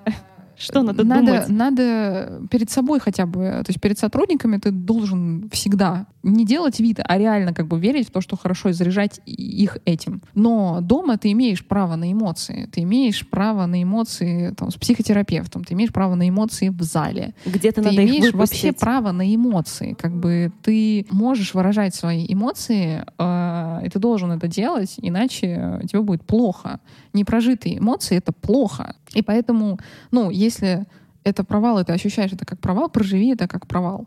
Что 0.60 0.82
надо, 0.82 1.04
надо 1.04 1.26
думать? 1.26 1.48
Надо 1.48 2.42
перед 2.50 2.70
собой 2.70 3.00
хотя 3.00 3.24
бы, 3.24 3.40
то 3.40 3.64
есть 3.68 3.80
перед 3.80 3.98
сотрудниками 3.98 4.58
ты 4.58 4.70
должен 4.70 5.48
всегда 5.50 6.06
не 6.22 6.44
делать 6.44 6.80
вид, 6.80 7.00
а 7.02 7.18
реально 7.18 7.54
как 7.54 7.66
бы 7.66 7.80
верить 7.80 8.08
в 8.08 8.10
то, 8.10 8.20
что 8.20 8.36
хорошо, 8.36 8.68
и 8.68 8.72
заряжать 8.72 9.20
их 9.24 9.78
этим. 9.86 10.20
Но 10.34 10.80
дома 10.82 11.16
ты 11.16 11.32
имеешь 11.32 11.64
право 11.66 11.96
на 11.96 12.12
эмоции. 12.12 12.68
Ты 12.70 12.82
имеешь 12.82 13.26
право 13.26 13.64
на 13.64 13.82
эмоции 13.82 14.50
там, 14.50 14.70
с 14.70 14.74
психотерапевтом, 14.74 15.64
ты 15.64 15.72
имеешь 15.72 15.92
право 15.92 16.14
на 16.14 16.28
эмоции 16.28 16.68
в 16.68 16.82
зале. 16.82 17.34
Где-то 17.46 17.80
ты 17.80 17.88
надо 17.88 18.04
имеешь 18.04 18.26
их 18.26 18.34
вообще 18.34 18.72
право 18.72 19.12
на 19.12 19.34
эмоции. 19.34 19.94
Как 19.98 20.14
бы 20.14 20.52
ты 20.62 21.06
можешь 21.10 21.54
выражать 21.54 21.94
свои 21.94 22.26
эмоции, 22.28 23.02
э, 23.18 23.80
и 23.86 23.88
ты 23.88 23.98
должен 23.98 24.30
это 24.32 24.46
делать, 24.46 24.96
иначе 24.98 25.80
тебе 25.90 26.02
будет 26.02 26.22
плохо. 26.22 26.80
Непрожитые 27.14 27.78
эмоции— 27.78 28.16
это 28.18 28.32
плохо. 28.32 28.94
И 29.14 29.22
поэтому, 29.22 29.78
ну, 30.10 30.30
если 30.30 30.86
это 31.24 31.44
провал, 31.44 31.78
и 31.78 31.84
ты 31.84 31.92
ощущаешь 31.92 32.32
это 32.32 32.44
как 32.44 32.60
провал, 32.60 32.88
проживи 32.88 33.32
это 33.32 33.48
как 33.48 33.66
провал. 33.66 34.06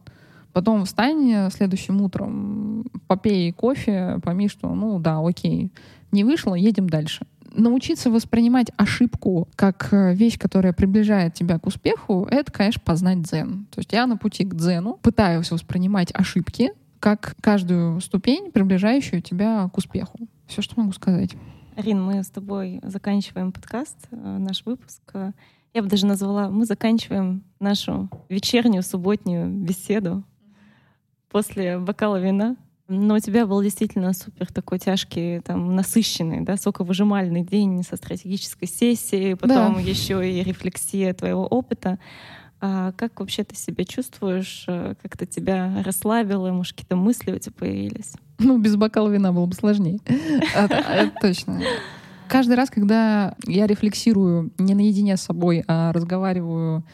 Потом 0.54 0.86
встань 0.86 1.50
следующим 1.52 2.02
утром, 2.02 2.86
попей 3.08 3.52
кофе, 3.52 4.20
пойми, 4.24 4.48
что, 4.48 4.74
ну 4.74 5.00
да, 5.00 5.20
окей, 5.20 5.72
не 6.12 6.24
вышло, 6.24 6.54
едем 6.54 6.90
дальше. 6.90 7.26
Научиться 7.56 8.10
воспринимать 8.10 8.68
ошибку 8.78 9.48
как 9.56 9.90
э, 9.92 10.16
вещь, 10.16 10.40
которая 10.40 10.74
приближает 10.74 11.36
тебя 11.36 11.60
к 11.60 11.68
успеху, 11.68 12.28
это, 12.30 12.52
конечно, 12.52 12.82
познать 12.84 13.22
дзен. 13.22 13.68
То 13.72 13.80
есть 13.80 13.94
я 13.94 14.08
на 14.08 14.18
пути 14.18 14.44
к 14.44 14.56
дзену 14.56 14.98
пытаюсь 15.02 15.52
воспринимать 15.52 16.12
ошибки 16.14 16.72
как 17.00 17.36
каждую 17.42 18.00
ступень, 18.00 18.52
приближающую 18.52 19.22
тебя 19.22 19.70
к 19.74 19.78
успеху. 19.78 20.18
Все, 20.48 20.62
что 20.62 20.80
могу 20.80 20.94
сказать. 20.94 21.32
Рин, 21.76 22.04
мы 22.04 22.22
с 22.22 22.30
тобой 22.30 22.80
заканчиваем 22.84 23.52
подкаст, 23.52 23.98
э, 24.12 24.16
наш 24.16 24.64
выпуск. 24.64 25.02
Я 25.74 25.82
бы 25.82 25.88
даже 25.88 26.06
назвала, 26.06 26.50
мы 26.50 26.66
заканчиваем 26.66 27.44
нашу 27.60 28.10
вечернюю 28.30 28.84
субботнюю 28.84 29.48
беседу 29.48 30.24
после 31.30 31.80
бокала 31.80 32.20
вина. 32.20 32.58
Но 32.88 33.16
у 33.16 33.20
тебя 33.20 33.48
был 33.48 33.64
действительно 33.64 34.14
супер 34.14 34.52
такой 34.52 34.78
тяжкий, 34.78 35.40
там, 35.40 35.76
насыщенный, 35.76 36.42
да, 36.42 36.58
соковыжимальный 36.58 37.42
день 37.42 37.82
со 37.82 37.96
стратегической 37.96 38.68
сессией, 38.68 39.36
потом 39.36 39.76
да. 39.76 39.80
еще 39.80 40.30
и 40.30 40.44
рефлексия 40.44 41.14
твоего 41.14 41.48
опыта. 41.48 41.98
А 42.66 42.94
как 42.94 43.20
вообще 43.20 43.44
ты 43.44 43.58
себя 43.58 43.84
чувствуешь? 43.84 44.64
Э, 44.70 44.96
как-то 45.02 45.26
тебя 45.26 45.84
расслабило? 45.84 46.50
Может, 46.54 46.72
какие-то 46.72 46.96
мысли 46.96 47.34
у 47.34 47.38
тебя 47.38 47.52
появились? 47.60 48.14
Ну, 48.40 48.58
без 48.58 48.78
бокала 48.78 49.10
вина 49.10 49.34
было 49.34 49.46
бы 49.48 49.54
сложнее. 49.54 50.00
Это 50.56 51.12
точно. 51.20 51.60
Каждый 52.30 52.56
раз, 52.56 52.70
когда 52.70 53.36
я 53.48 53.68
рефлексирую 53.68 54.54
не 54.58 54.76
наедине 54.76 55.18
с 55.18 55.24
собой, 55.24 55.66
а 55.68 55.92
разговариваю 55.92 56.86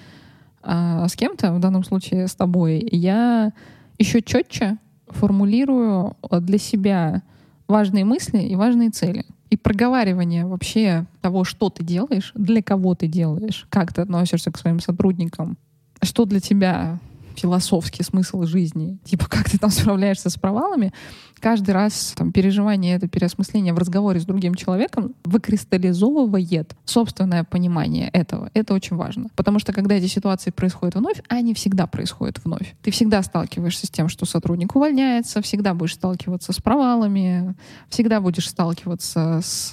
а, 0.64 1.08
с 1.08 1.16
кем-то, 1.16 1.54
в 1.54 1.60
данном 1.60 1.84
случае 1.84 2.28
с 2.28 2.34
тобой, 2.34 2.90
я 2.92 3.54
еще 4.00 4.24
четче 4.24 4.78
формулирую 5.06 6.18
для 6.32 6.58
себя 6.58 7.22
важные 7.68 8.06
мысли 8.06 8.40
и 8.40 8.56
важные 8.56 8.90
цели. 8.90 9.24
И 9.50 9.58
проговаривание 9.58 10.46
вообще 10.46 11.06
того, 11.22 11.44
что 11.44 11.70
ты 11.70 11.84
делаешь, 11.84 12.32
для 12.36 12.62
кого 12.62 12.94
ты 12.94 13.08
делаешь, 13.08 13.66
как 13.70 13.94
ты 13.94 14.02
относишься 14.02 14.52
к 14.52 14.58
своим 14.58 14.80
сотрудникам, 14.80 15.58
что 16.02 16.26
для 16.26 16.40
тебя 16.40 17.00
философский 17.40 18.04
смысл 18.04 18.44
жизни, 18.44 18.98
типа 19.04 19.28
как 19.28 19.50
ты 19.50 19.58
там 19.58 19.70
справляешься 19.70 20.30
с 20.30 20.36
провалами, 20.36 20.94
каждый 21.40 21.72
раз 21.72 22.14
там, 22.16 22.32
переживание, 22.32 22.96
это 22.96 23.08
переосмысление 23.08 23.74
в 23.74 23.78
разговоре 23.78 24.20
с 24.20 24.26
другим 24.26 24.56
человеком 24.56 25.16
выкристаллизовывает 25.24 26.76
собственное 26.86 27.44
понимание 27.44 28.10
этого. 28.10 28.52
Это 28.54 28.74
очень 28.74 28.96
важно. 28.96 29.30
Потому 29.36 29.60
что 29.60 29.74
когда 29.74 29.96
эти 29.96 30.08
ситуации 30.08 30.52
происходят 30.52 30.96
вновь, 30.96 31.22
они 31.28 31.54
всегда 31.54 31.88
происходят 31.88 32.44
вновь. 32.44 32.76
Ты 32.82 32.92
всегда 32.92 33.24
сталкиваешься 33.24 33.88
с 33.88 33.90
тем, 33.90 34.10
что 34.10 34.26
сотрудник 34.26 34.76
увольняется, 34.76 35.42
всегда 35.42 35.74
будешь 35.74 35.96
сталкиваться 35.96 36.54
с 36.54 36.58
провалами, 36.58 37.56
всегда 37.90 38.22
будешь 38.22 38.48
сталкиваться 38.48 39.40
с 39.44 39.72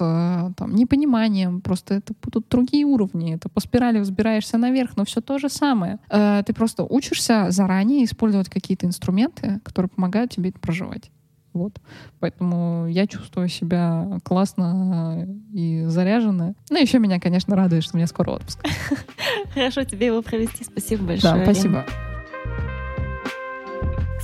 там, 0.57 0.74
непониманием. 0.74 1.61
Просто 1.61 1.94
это 1.94 2.14
будут 2.22 2.48
другие 2.48 2.85
уровни. 2.85 3.35
Это 3.35 3.48
по 3.48 3.61
спирали 3.61 3.98
взбираешься 3.98 4.59
наверх, 4.59 4.96
но 4.96 5.05
все 5.05 5.20
то 5.20 5.38
же 5.38 5.48
самое. 5.48 5.98
Э, 6.09 6.42
ты 6.46 6.52
просто 6.52 6.85
учишься 6.85 7.50
заранее 7.57 8.05
использовать 8.05 8.49
какие-то 8.49 8.87
инструменты, 8.87 9.61
которые 9.64 9.88
помогают 9.88 10.31
тебе 10.31 10.51
это 10.51 10.61
проживать. 10.61 11.11
Вот. 11.53 11.81
Поэтому 12.21 12.87
я 12.87 13.07
чувствую 13.07 13.49
себя 13.49 14.19
классно 14.25 15.27
и 15.55 15.85
заряженно. 15.87 16.55
Ну, 16.69 16.79
еще 16.79 16.99
меня, 16.99 17.19
конечно, 17.19 17.57
радует, 17.57 17.83
что 17.83 17.95
у 17.95 17.97
меня 17.97 18.07
скоро 18.07 18.33
отпуск. 18.33 18.62
Хорошо 19.55 19.85
тебе 19.85 20.09
его 20.09 20.20
провести. 20.20 20.64
Спасибо 20.64 21.05
большое. 21.05 21.35
Да, 21.35 21.45
спасибо. 21.45 21.87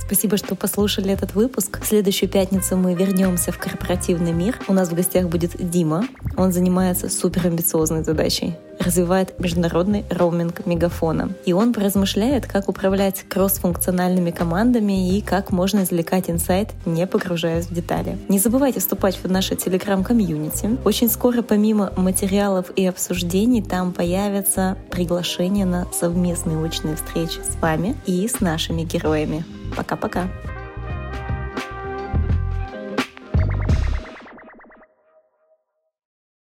Спасибо, 0.05 0.37
что 0.37 0.55
послушали 0.55 1.11
этот 1.11 1.33
выпуск. 1.33 1.79
В 1.81 1.85
следующую 1.85 2.29
пятницу 2.29 2.75
мы 2.75 2.93
вернемся 2.93 3.51
в 3.51 3.57
корпоративный 3.57 4.33
мир. 4.33 4.59
У 4.67 4.73
нас 4.73 4.89
в 4.89 4.93
гостях 4.93 5.29
будет 5.29 5.55
Дима. 5.57 6.05
Он 6.37 6.51
занимается 6.51 7.09
суперамбициозной 7.09 8.03
задачей 8.03 8.55
развивает 8.79 9.39
международный 9.39 10.05
роуминг 10.09 10.65
мегафона. 10.65 11.31
И 11.45 11.53
он 11.53 11.73
поразмышляет, 11.73 12.45
как 12.45 12.69
управлять 12.69 13.23
кроссфункциональными 13.27 14.31
командами 14.31 15.15
и 15.15 15.21
как 15.21 15.51
можно 15.51 15.83
извлекать 15.83 16.29
инсайт, 16.29 16.69
не 16.85 17.07
погружаясь 17.07 17.67
в 17.67 17.73
детали. 17.73 18.17
Не 18.29 18.39
забывайте 18.39 18.79
вступать 18.79 19.17
в 19.21 19.29
наше 19.29 19.55
телеграм-комьюнити. 19.55 20.77
Очень 20.85 21.09
скоро 21.09 21.41
помимо 21.41 21.93
материалов 21.95 22.71
и 22.75 22.85
обсуждений 22.85 23.61
там 23.61 23.93
появятся 23.93 24.77
приглашения 24.89 25.65
на 25.65 25.87
совместные 25.91 26.57
очные 26.57 26.95
встречи 26.95 27.39
с 27.39 27.61
вами 27.61 27.95
и 28.05 28.27
с 28.27 28.39
нашими 28.39 28.83
героями. 28.83 29.45
Пока-пока! 29.75 30.27